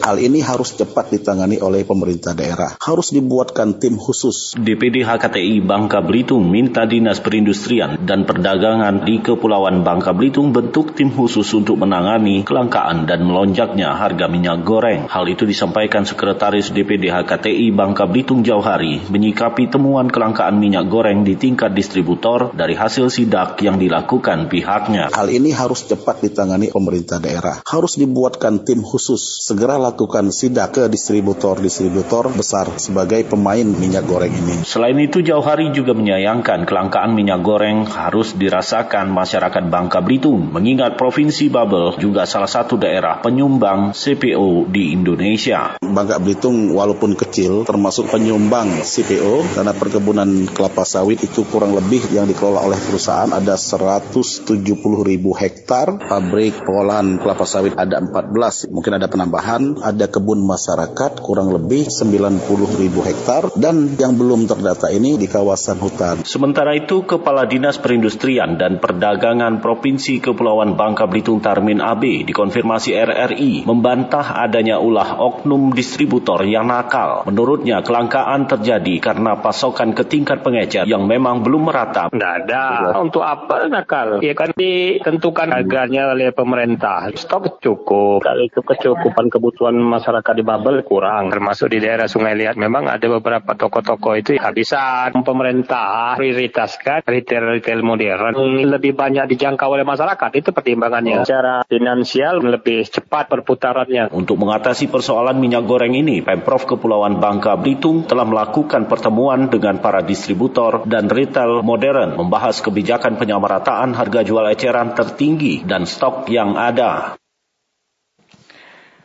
[0.03, 2.75] Hal ini harus cepat ditangani oleh pemerintah daerah.
[2.83, 4.59] Harus dibuatkan tim khusus.
[4.59, 11.15] DPD HKTI Bangka Belitung minta Dinas Perindustrian dan Perdagangan di Kepulauan Bangka Belitung bentuk tim
[11.15, 15.07] khusus untuk menangani kelangkaan dan melonjaknya harga minyak goreng.
[15.07, 21.39] Hal itu disampaikan Sekretaris DPD HKTI Bangka Belitung Jauhari menyikapi temuan kelangkaan minyak goreng di
[21.39, 25.15] tingkat distributor dari hasil sidak yang dilakukan pihaknya.
[25.15, 27.63] Hal ini harus cepat ditangani pemerintah daerah.
[27.63, 29.47] Harus dibuatkan tim khusus.
[29.47, 34.65] Segera lakukan sidak ke distributor-distributor besar sebagai pemain minyak goreng ini.
[34.65, 41.53] Selain itu, Jauhari juga menyayangkan kelangkaan minyak goreng harus dirasakan masyarakat Bangka Belitung, mengingat Provinsi
[41.53, 45.77] Babel juga salah satu daerah penyumbang CPO di Indonesia.
[45.85, 52.25] Bangka Belitung walaupun kecil termasuk penyumbang CPO karena perkebunan kelapa sawit itu kurang lebih yang
[52.25, 54.55] dikelola oleh perusahaan ada 170
[55.03, 61.49] ribu hektar, pabrik pengolahan kelapa sawit ada 14, mungkin ada penambahan, ada kebun masyarakat kurang
[61.51, 62.45] lebih 90
[62.77, 66.15] ribu hektar dan yang belum terdata ini di kawasan hutan.
[66.29, 73.65] Sementara itu, Kepala Dinas Perindustrian dan Perdagangan Provinsi Kepulauan Bangka Belitung Tarmin AB dikonfirmasi RRI
[73.65, 77.25] membantah adanya ulah oknum distributor yang nakal.
[77.25, 82.13] Menurutnya, kelangkaan terjadi karena pasokan ke tingkat pengecer yang memang belum merata.
[82.13, 82.93] Tidak ada.
[83.01, 84.21] Untuk apa nakal?
[84.21, 87.09] Ya kan ditentukan harganya oleh pemerintah.
[87.17, 88.21] Stok cukup.
[88.21, 92.61] Kalau itu kecukupan kebutuhan kebutuhan masyarakat di Babel kurang, termasuk di daerah Sungai Liat.
[92.61, 95.25] Memang ada beberapa toko-toko itu kehabisan.
[95.25, 98.37] Pemerintah prioritaskan retail-retail modern
[98.69, 100.31] lebih banyak dijangkau oleh masyarakat.
[100.37, 101.25] Itu pertimbangannya.
[101.25, 104.13] Secara finansial lebih cepat perputarannya.
[104.13, 110.05] Untuk mengatasi persoalan minyak goreng ini, Pemprov Kepulauan Bangka Belitung telah melakukan pertemuan dengan para
[110.05, 117.17] distributor dan retail modern membahas kebijakan penyamarataan harga jual eceran tertinggi dan stok yang ada.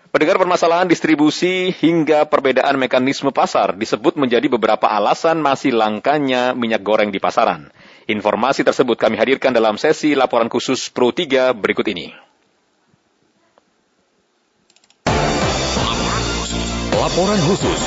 [0.10, 7.14] Pendengar permasalahan distribusi hingga perbedaan mekanisme pasar disebut menjadi beberapa alasan masih langkanya minyak goreng
[7.14, 7.70] di pasaran.
[8.10, 12.10] Informasi tersebut kami hadirkan dalam sesi laporan khusus Pro 3 berikut ini.
[16.98, 17.82] Laporan khusus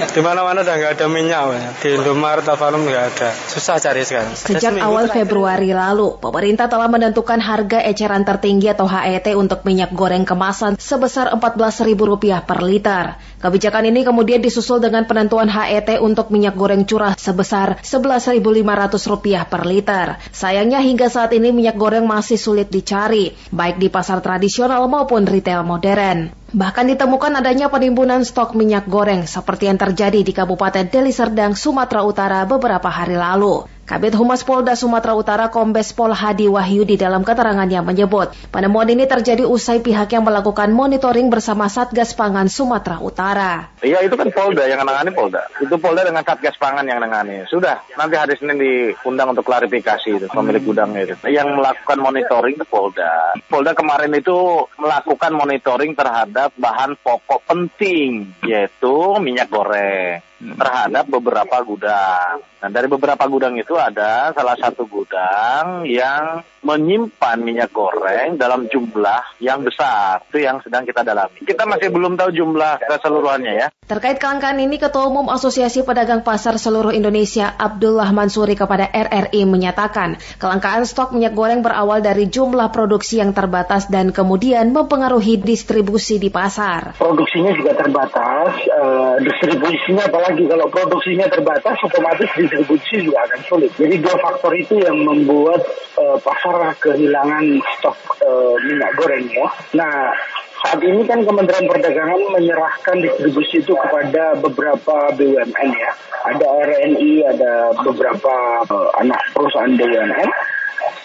[0.16, 1.42] di mana-mana udah nggak ada minyak,
[1.84, 3.28] di Indomaret, Alfamart nggak ada.
[3.52, 4.32] Susah cari sekarang.
[4.32, 10.24] Sejak awal Februari lalu, pemerintah telah menentukan harga eceran tertinggi atau HET untuk minyak goreng
[10.24, 13.04] kemasan sebesar Rp14.000 per liter.
[13.40, 20.06] Kebijakan ini kemudian disusul dengan penentuan HET untuk minyak goreng curah sebesar Rp11.500 per liter.
[20.32, 25.64] Sayangnya hingga saat ini minyak goreng masih sulit dicari, baik di pasar tradisional maupun retail
[25.64, 26.32] modern.
[26.50, 29.89] Bahkan ditemukan adanya penimbunan stok minyak goreng seperti yang terjadi
[30.22, 33.79] di Kabupaten Deli Serdang, Sumatera Utara beberapa hari lalu.
[33.86, 39.04] Kabit Humas Polda Sumatera Utara Kombes Pol Hadi Wahyu di dalam keterangannya menyebut, penemuan ini
[39.04, 43.52] terjadi usai pihak yang melakukan monitoring bersama Satgas Pangan Sumatera Utara.
[43.82, 45.48] Iya itu kan Polda yang menangani Polda.
[45.58, 47.50] Itu Polda dengan Satgas Pangan yang menangani.
[47.50, 51.18] Sudah, nanti hari Senin diundang untuk klarifikasi itu pemilik gudang itu.
[51.26, 53.34] Yang melakukan monitoring itu Polda.
[53.50, 62.40] Polda kemarin itu melakukan monitoring terhadap bahan pokok penting yaitu minyak goreng terhadap beberapa gudang.
[62.60, 69.40] Nah, dari beberapa gudang itu ada salah satu gudang yang menyimpan minyak goreng dalam jumlah
[69.40, 70.20] yang besar.
[70.28, 71.40] Itu yang sedang kita dalami.
[71.40, 73.66] Kita masih belum tahu jumlah keseluruhannya ya.
[73.88, 80.20] Terkait kelangkaan ini, Ketua Umum Asosiasi Pedagang Pasar Seluruh Indonesia Abdullah Mansuri kepada RRI menyatakan,
[80.36, 86.28] kelangkaan stok minyak goreng berawal dari jumlah produksi yang terbatas dan kemudian mempengaruhi distribusi di
[86.30, 86.94] pasar.
[87.00, 93.70] Produksinya juga terbatas, uh, distribusinya apalagi kalau produksinya terbatas, otomatis distribusi juga akan sulit.
[93.78, 95.62] Jadi dua faktor itu yang membuat
[95.98, 99.46] uh, pasar kehilangan stok uh, minyak goreng ya.
[99.76, 100.12] Nah,
[100.60, 105.90] saat ini kan Kementerian Perdagangan menyerahkan distribusi itu kepada beberapa BUMN ya.
[106.20, 108.34] Ada RNI, ada beberapa
[108.68, 110.30] uh, anak perusahaan BUMN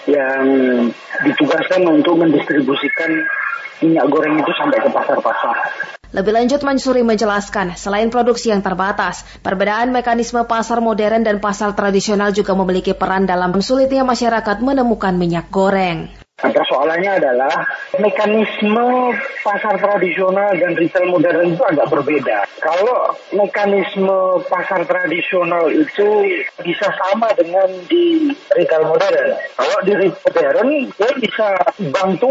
[0.05, 0.45] yang
[1.25, 3.11] ditugaskan untuk mendistribusikan
[3.81, 5.55] minyak goreng itu sampai ke pasar-pasar.
[6.15, 12.31] Lebih lanjut Mansuri menjelaskan, selain produksi yang terbatas, perbedaan mekanisme pasar modern dan pasar tradisional
[12.31, 16.24] juga memiliki peran dalam sulitnya masyarakat menemukan minyak goreng.
[16.45, 17.65] Nah, persoalannya adalah
[17.97, 22.45] mekanisme pasar tradisional dan retail modern itu agak berbeda.
[22.61, 26.05] Kalau mekanisme pasar tradisional itu
[26.61, 29.33] bisa sama dengan di retail modern.
[29.57, 31.47] Kalau di retail modern, dia bisa
[31.89, 32.21] bank.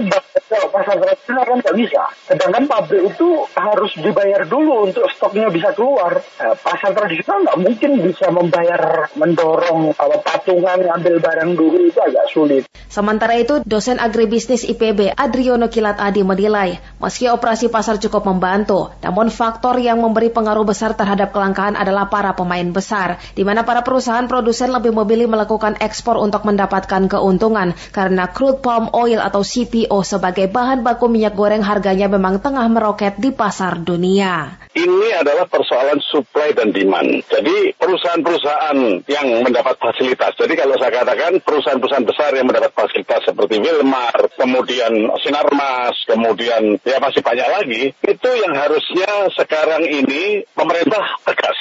[0.46, 2.02] Kalau pasar tradisional kan nggak bisa.
[2.30, 6.22] Sedangkan pabrik itu harus dibayar dulu untuk stoknya bisa keluar.
[6.38, 12.30] Nah, pasar tradisional nggak mungkin bisa membayar, mendorong kalau patungan ngambil barang dulu itu agak
[12.30, 12.62] sulit.
[12.94, 19.32] Sementara itu, dosen agribisnis IPB Adriono Kilat Adi menilai, meski operasi pasar cukup membantu, namun
[19.32, 24.28] faktor yang memberi pengaruh besar terhadap kelangkaan adalah para pemain besar, di mana para perusahaan
[24.28, 30.52] produsen lebih memilih melakukan ekspor untuk mendapatkan keuntungan karena crude palm oil atau CPO sebagai
[30.52, 34.63] bahan baku minyak goreng harganya memang tengah meroket di pasar dunia.
[34.74, 37.22] Ini adalah persoalan supply dan demand.
[37.30, 40.34] Jadi perusahaan-perusahaan yang mendapat fasilitas.
[40.34, 46.98] Jadi kalau saya katakan perusahaan-perusahaan besar yang mendapat fasilitas seperti Wilmar, kemudian Sinarmas, kemudian ya
[46.98, 51.58] masih banyak lagi, itu yang harusnya sekarang ini pemerintah tegas.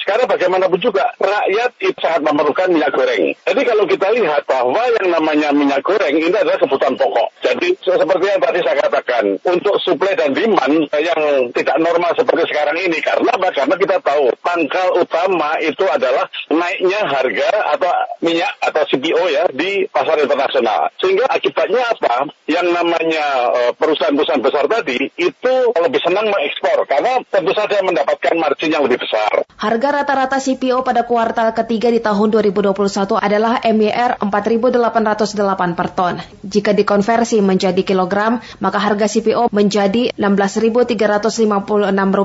[0.00, 3.36] Sekarang bagaimanapun juga rakyat itu sangat memerlukan minyak goreng.
[3.44, 7.28] Jadi kalau kita lihat bahwa yang namanya minyak goreng ini adalah kebutuhan pokok.
[7.44, 12.54] Jadi seperti yang tadi saya katakan, untuk supply dan demand yang tidak normal seperti seperti
[12.54, 12.98] sekarang ini.
[13.02, 13.48] Karena apa?
[13.50, 17.90] Karena kita tahu pangkal utama itu adalah naiknya harga atau
[18.22, 20.94] minyak atau CPO ya di pasar internasional.
[21.02, 22.30] Sehingga akibatnya apa?
[22.46, 28.70] Yang namanya uh, perusahaan-perusahaan besar tadi itu lebih senang mengekspor karena tentu saja mendapatkan margin
[28.70, 29.42] yang lebih besar.
[29.58, 36.14] Harga rata-rata CPO pada kuartal ketiga di tahun 2021 adalah MYR 4.808 per ton.
[36.46, 41.48] Jika dikonversi menjadi kilogram, maka harga CPO menjadi 16.356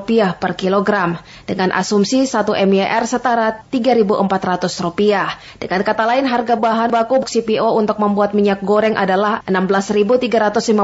[0.03, 1.15] rupiah per kilogram
[1.47, 5.63] dengan asumsi 1 MYR setara Rp3.400.
[5.63, 10.75] Dengan kata lain harga bahan baku CPO untuk membuat minyak goreng adalah Rp16.356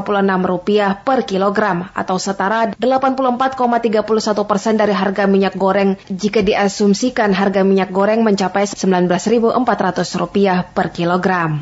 [1.04, 4.08] per kilogram atau setara 84,31
[4.48, 11.60] persen dari harga minyak goreng jika diasumsikan harga minyak goreng mencapai Rp19.400 per kilogram.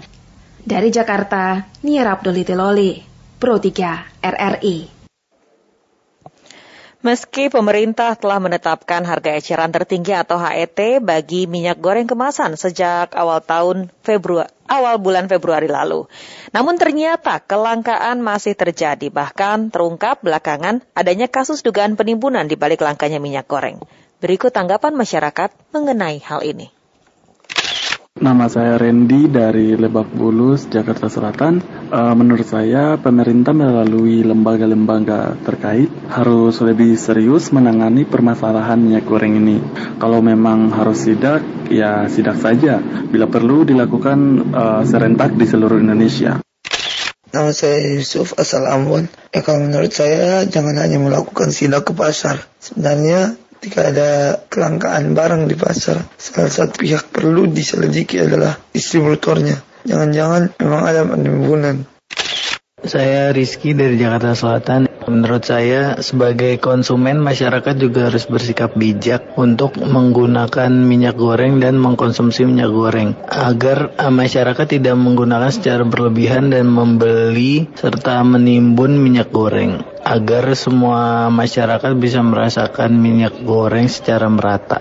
[0.61, 3.01] Dari Jakarta, Nia Abduliti Loli,
[3.41, 4.96] Pro 3 RRI.
[7.07, 13.39] Meski pemerintah telah menetapkan harga eceran tertinggi atau HET bagi minyak goreng kemasan sejak awal
[13.39, 16.03] tahun Februari awal bulan Februari lalu.
[16.51, 23.23] Namun ternyata kelangkaan masih terjadi bahkan terungkap belakangan adanya kasus dugaan penimbunan di balik langkanya
[23.23, 23.79] minyak goreng.
[24.19, 26.76] Berikut tanggapan masyarakat mengenai hal ini.
[28.17, 31.61] Nama saya Randy dari Lebak Bulus, Jakarta Selatan.
[31.93, 39.61] Uh, menurut saya, pemerintah melalui lembaga-lembaga terkait harus lebih serius menangani permasalahan minyak goreng ini.
[40.01, 42.81] Kalau memang harus sidak, ya sidak saja.
[42.81, 46.41] Bila perlu dilakukan uh, serentak di seluruh Indonesia.
[47.29, 49.05] Nama saya Yusuf asal Ambon.
[49.29, 52.49] Ya kalau menurut saya jangan hanya melakukan sidak ke pasar.
[52.57, 54.09] Sebenarnya Ketika ada
[54.53, 59.57] kelangkaan barang di pasar, salah satu pihak perlu diselidiki adalah distributornya.
[59.81, 61.75] Jangan-jangan memang ada penimbunan.
[62.85, 64.85] Saya Rizky dari Jakarta Selatan.
[65.09, 72.45] Menurut saya sebagai konsumen masyarakat juga harus bersikap bijak untuk menggunakan minyak goreng dan mengkonsumsi
[72.45, 79.81] minyak goreng agar eh, masyarakat tidak menggunakan secara berlebihan dan membeli serta menimbun minyak goreng
[80.07, 84.79] agar semua masyarakat bisa merasakan minyak goreng secara merata.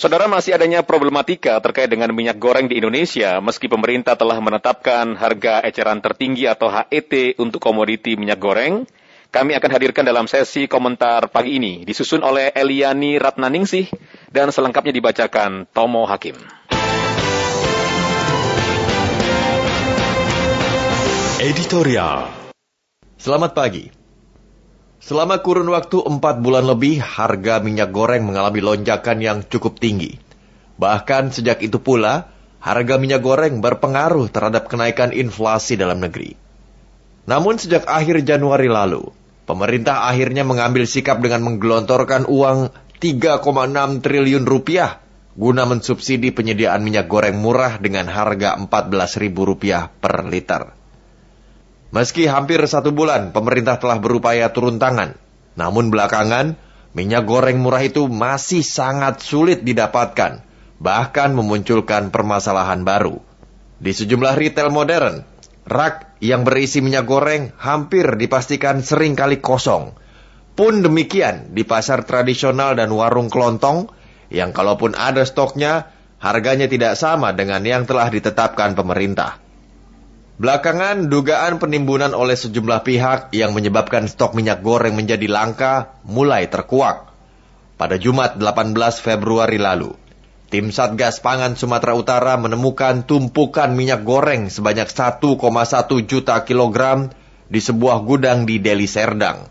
[0.00, 5.64] Saudara masih adanya problematika terkait dengan minyak goreng di Indonesia meski pemerintah telah menetapkan harga
[5.64, 8.84] eceran tertinggi atau HET untuk komoditi minyak goreng.
[9.32, 13.88] Kami akan hadirkan dalam sesi komentar pagi ini disusun oleh Eliani Ratnaningsih
[14.28, 16.36] dan selengkapnya dibacakan Tomo Hakim.
[21.44, 22.24] Editorial
[23.20, 23.92] Selamat pagi.
[24.96, 30.16] Selama kurun waktu empat bulan lebih, harga minyak goreng mengalami lonjakan yang cukup tinggi.
[30.80, 32.32] Bahkan sejak itu pula,
[32.64, 36.32] harga minyak goreng berpengaruh terhadap kenaikan inflasi dalam negeri.
[37.28, 39.12] Namun sejak akhir Januari lalu,
[39.44, 42.72] pemerintah akhirnya mengambil sikap dengan menggelontorkan uang
[43.04, 44.96] 3,6 triliun rupiah
[45.36, 50.73] guna mensubsidi penyediaan minyak goreng murah dengan harga Rp14.000 per liter.
[51.94, 55.14] Meski hampir satu bulan pemerintah telah berupaya turun tangan,
[55.54, 56.58] namun belakangan
[56.90, 60.42] minyak goreng murah itu masih sangat sulit didapatkan,
[60.82, 63.22] bahkan memunculkan permasalahan baru.
[63.78, 65.22] Di sejumlah retail modern,
[65.70, 69.94] rak yang berisi minyak goreng hampir dipastikan sering kali kosong.
[70.58, 73.86] Pun demikian, di pasar tradisional dan warung kelontong,
[74.34, 79.43] yang kalaupun ada stoknya, harganya tidak sama dengan yang telah ditetapkan pemerintah.
[80.34, 87.14] Belakangan, dugaan penimbunan oleh sejumlah pihak yang menyebabkan stok minyak goreng menjadi langka mulai terkuak.
[87.78, 89.94] Pada Jumat 18 Februari lalu,
[90.50, 95.38] tim Satgas Pangan Sumatera Utara menemukan tumpukan minyak goreng sebanyak 1,1
[96.02, 97.14] juta kilogram
[97.46, 99.46] di sebuah gudang di Deli Serdang.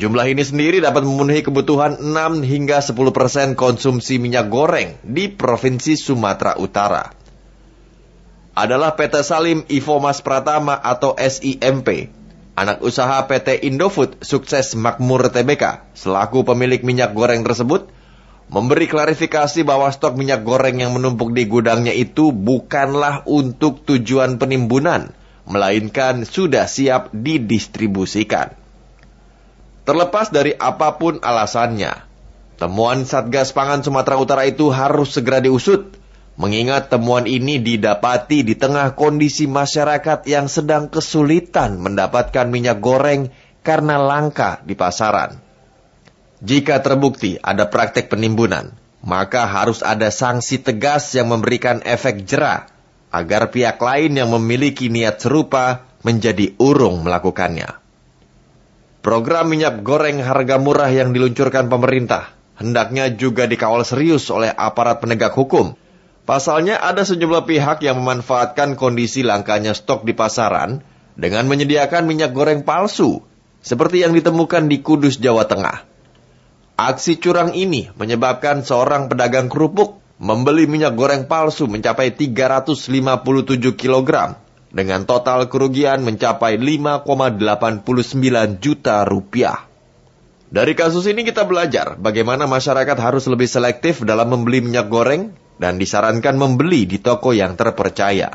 [0.00, 5.92] Jumlah ini sendiri dapat memenuhi kebutuhan 6 hingga 10 persen konsumsi minyak goreng di Provinsi
[6.00, 7.23] Sumatera Utara.
[8.54, 12.06] Adalah PT Salim Ivomas Pratama atau SIMP,
[12.54, 17.90] anak usaha PT Indofood Sukses Makmur TBK, selaku pemilik minyak goreng tersebut,
[18.46, 25.10] memberi klarifikasi bahwa stok minyak goreng yang menumpuk di gudangnya itu bukanlah untuk tujuan penimbunan,
[25.50, 28.54] melainkan sudah siap didistribusikan.
[29.82, 32.06] Terlepas dari apa pun alasannya,
[32.62, 36.03] temuan Satgas Pangan Sumatera Utara itu harus segera diusut,
[36.34, 43.30] mengingat temuan ini didapati di tengah kondisi masyarakat yang sedang kesulitan mendapatkan minyak goreng
[43.62, 45.38] karena langka di pasaran.
[46.44, 52.68] Jika terbukti ada praktek penimbunan, maka harus ada sanksi tegas yang memberikan efek jerah
[53.14, 57.80] agar pihak lain yang memiliki niat serupa menjadi urung melakukannya.
[59.00, 65.34] Program minyak goreng harga murah yang diluncurkan pemerintah hendaknya juga dikawal serius oleh aparat penegak
[65.34, 65.74] hukum.
[66.24, 70.80] Pasalnya ada sejumlah pihak yang memanfaatkan kondisi langkanya stok di pasaran
[71.20, 73.20] dengan menyediakan minyak goreng palsu,
[73.60, 75.84] seperti yang ditemukan di Kudus, Jawa Tengah.
[76.80, 84.40] Aksi curang ini menyebabkan seorang pedagang kerupuk membeli minyak goreng palsu mencapai 357 kg
[84.72, 89.68] dengan total kerugian mencapai 5,89 juta rupiah.
[90.48, 95.78] Dari kasus ini kita belajar bagaimana masyarakat harus lebih selektif dalam membeli minyak goreng dan
[95.78, 98.34] disarankan membeli di toko yang terpercaya.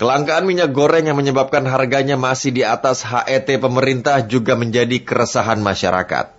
[0.00, 6.32] Kelangkaan minyak goreng yang menyebabkan harganya masih di atas HET pemerintah juga menjadi keresahan masyarakat.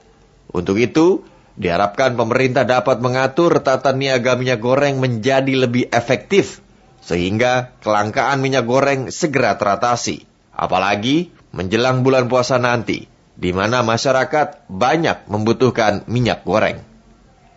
[0.50, 1.22] Untuk itu,
[1.62, 6.66] diharapkan pemerintah dapat mengatur tata niaga minyak goreng menjadi lebih efektif
[7.06, 10.26] sehingga kelangkaan minyak goreng segera teratasi.
[10.58, 13.06] Apalagi menjelang bulan puasa nanti,
[13.38, 16.91] di mana masyarakat banyak membutuhkan minyak goreng.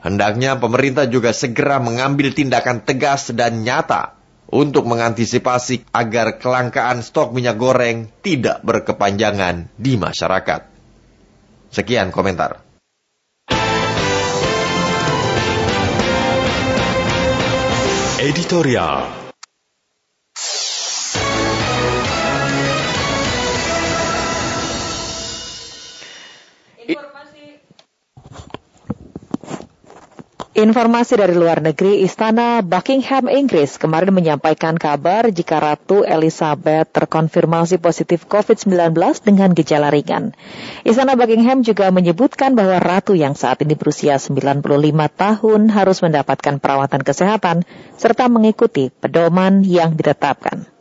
[0.04, 4.12] Hendaknya pemerintah juga segera mengambil tindakan tegas dan nyata
[4.52, 10.68] untuk mengantisipasi agar kelangkaan stok minyak goreng tidak berkepanjangan di masyarakat.
[11.72, 12.60] Sekian komentar.
[18.20, 19.23] Editorial
[30.54, 38.22] Informasi dari luar negeri, Istana Buckingham Inggris kemarin menyampaikan kabar jika Ratu Elizabeth terkonfirmasi positif
[38.30, 38.94] COVID-19
[39.26, 40.30] dengan gejala ringan.
[40.86, 44.62] Istana Buckingham juga menyebutkan bahwa Ratu yang saat ini berusia 95
[45.18, 47.66] tahun harus mendapatkan perawatan kesehatan
[47.98, 50.73] serta mengikuti pedoman yang ditetapkan.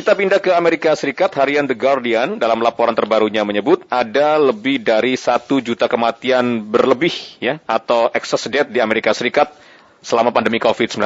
[0.00, 5.12] Kita pindah ke Amerika Serikat, harian The Guardian dalam laporan terbarunya menyebut ada lebih dari
[5.12, 9.52] satu juta kematian berlebih ya atau excess death di Amerika Serikat
[10.00, 11.04] selama pandemi COVID-19.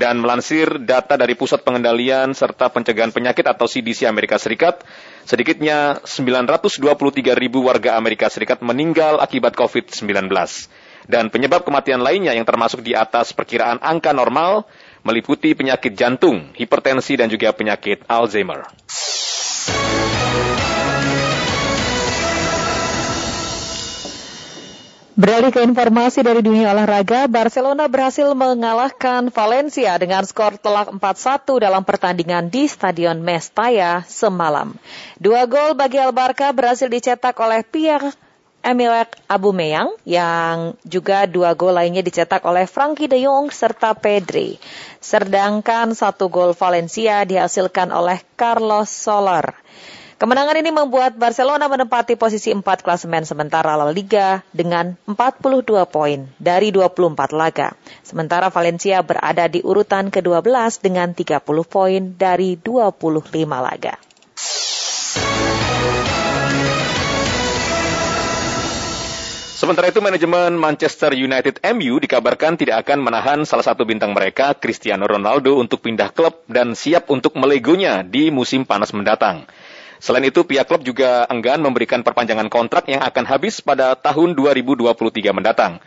[0.00, 4.80] Dan melansir data dari Pusat Pengendalian serta Pencegahan Penyakit atau CDC Amerika Serikat,
[5.28, 10.32] sedikitnya 923 ribu warga Amerika Serikat meninggal akibat COVID-19.
[11.04, 14.64] Dan penyebab kematian lainnya yang termasuk di atas perkiraan angka normal
[15.06, 18.66] meliputi penyakit jantung, hipertensi, dan juga penyakit Alzheimer.
[25.16, 31.80] Beralih ke informasi dari dunia olahraga, Barcelona berhasil mengalahkan Valencia dengan skor telak 4-1 dalam
[31.88, 34.76] pertandingan di Stadion Mestalla semalam.
[35.16, 38.12] Dua gol bagi Al Barca berhasil dicetak oleh Pierre
[38.66, 44.58] Emilek Aubameyang yang juga dua gol lainnya dicetak oleh Frankie de Jong serta Pedri.
[44.98, 49.54] Sedangkan satu gol Valencia dihasilkan oleh Carlos Soler.
[50.18, 56.74] Kemenangan ini membuat Barcelona menempati posisi 4 klasemen sementara La Liga dengan 42 poin dari
[56.74, 57.76] 24 laga.
[58.02, 64.00] Sementara Valencia berada di urutan ke-12 dengan 30 poin dari 25 laga.
[69.56, 75.08] Sementara itu manajemen Manchester United MU dikabarkan tidak akan menahan salah satu bintang mereka, Cristiano
[75.08, 79.48] Ronaldo, untuk pindah klub dan siap untuk melegonya di musim panas mendatang.
[79.96, 84.92] Selain itu, pihak klub juga enggan memberikan perpanjangan kontrak yang akan habis pada tahun 2023
[85.32, 85.80] mendatang.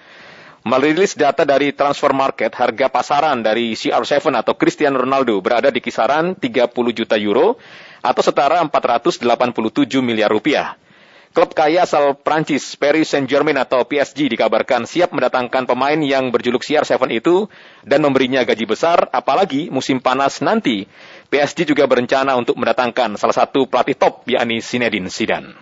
[0.66, 6.34] Merilis data dari Transfer Market, harga pasaran dari CR7 atau Cristiano Ronaldo berada di kisaran
[6.34, 7.62] 30 juta euro
[8.02, 9.30] atau setara 487
[10.02, 10.89] miliar rupiah.
[11.30, 16.98] Klub kaya asal Prancis, Paris Saint-Germain atau PSG dikabarkan siap mendatangkan pemain yang berjuluk CR7
[17.14, 17.46] itu
[17.86, 20.90] dan memberinya gaji besar, apalagi musim panas nanti.
[21.30, 25.54] PSG juga berencana untuk mendatangkan salah satu pelatih top, yakni Zinedine Zidane.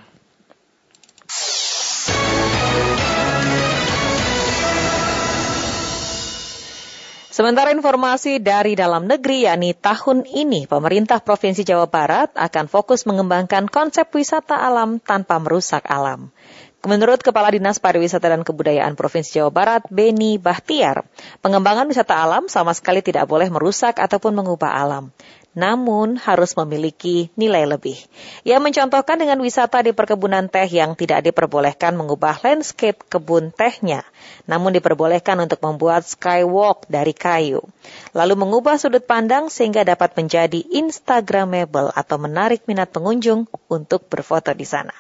[7.37, 13.69] Sementara informasi dari dalam negeri, yakni tahun ini pemerintah Provinsi Jawa Barat akan fokus mengembangkan
[13.69, 16.33] konsep wisata alam tanpa merusak alam.
[16.81, 21.05] Menurut Kepala Dinas Pariwisata dan Kebudayaan Provinsi Jawa Barat, Beni Bahtiar,
[21.45, 25.13] pengembangan wisata alam sama sekali tidak boleh merusak ataupun mengubah alam
[25.57, 27.97] namun harus memiliki nilai lebih.
[28.45, 34.05] Ia mencontohkan dengan wisata di perkebunan teh yang tidak diperbolehkan mengubah landscape kebun tehnya,
[34.45, 37.65] namun diperbolehkan untuk membuat skywalk dari kayu,
[38.13, 44.69] lalu mengubah sudut pandang sehingga dapat menjadi instagramable atau menarik minat pengunjung untuk berfoto di
[44.69, 44.93] sana.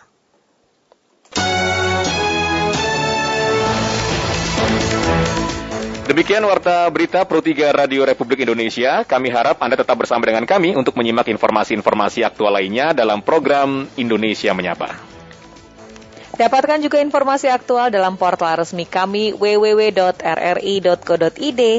[6.07, 9.03] Demikian warta berita Pro 3 Radio Republik Indonesia.
[9.03, 14.55] Kami harap Anda tetap bersama dengan kami untuk menyimak informasi-informasi aktual lainnya dalam program Indonesia
[14.55, 14.87] Menyapa.
[16.39, 19.91] Dapatkan juga informasi aktual dalam portal resmi kami www.rri.co.id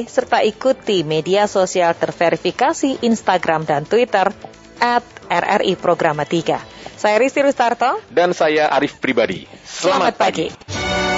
[0.05, 4.29] serta ikuti media sosial terverifikasi Instagram dan Twitter
[4.77, 7.01] at RRI Programa 3.
[7.01, 7.97] Saya Risti Rustarto.
[8.13, 9.49] Dan saya Arif Pribadi.
[9.65, 10.53] Selamat, Selamat pagi.
[10.53, 11.08] pagi.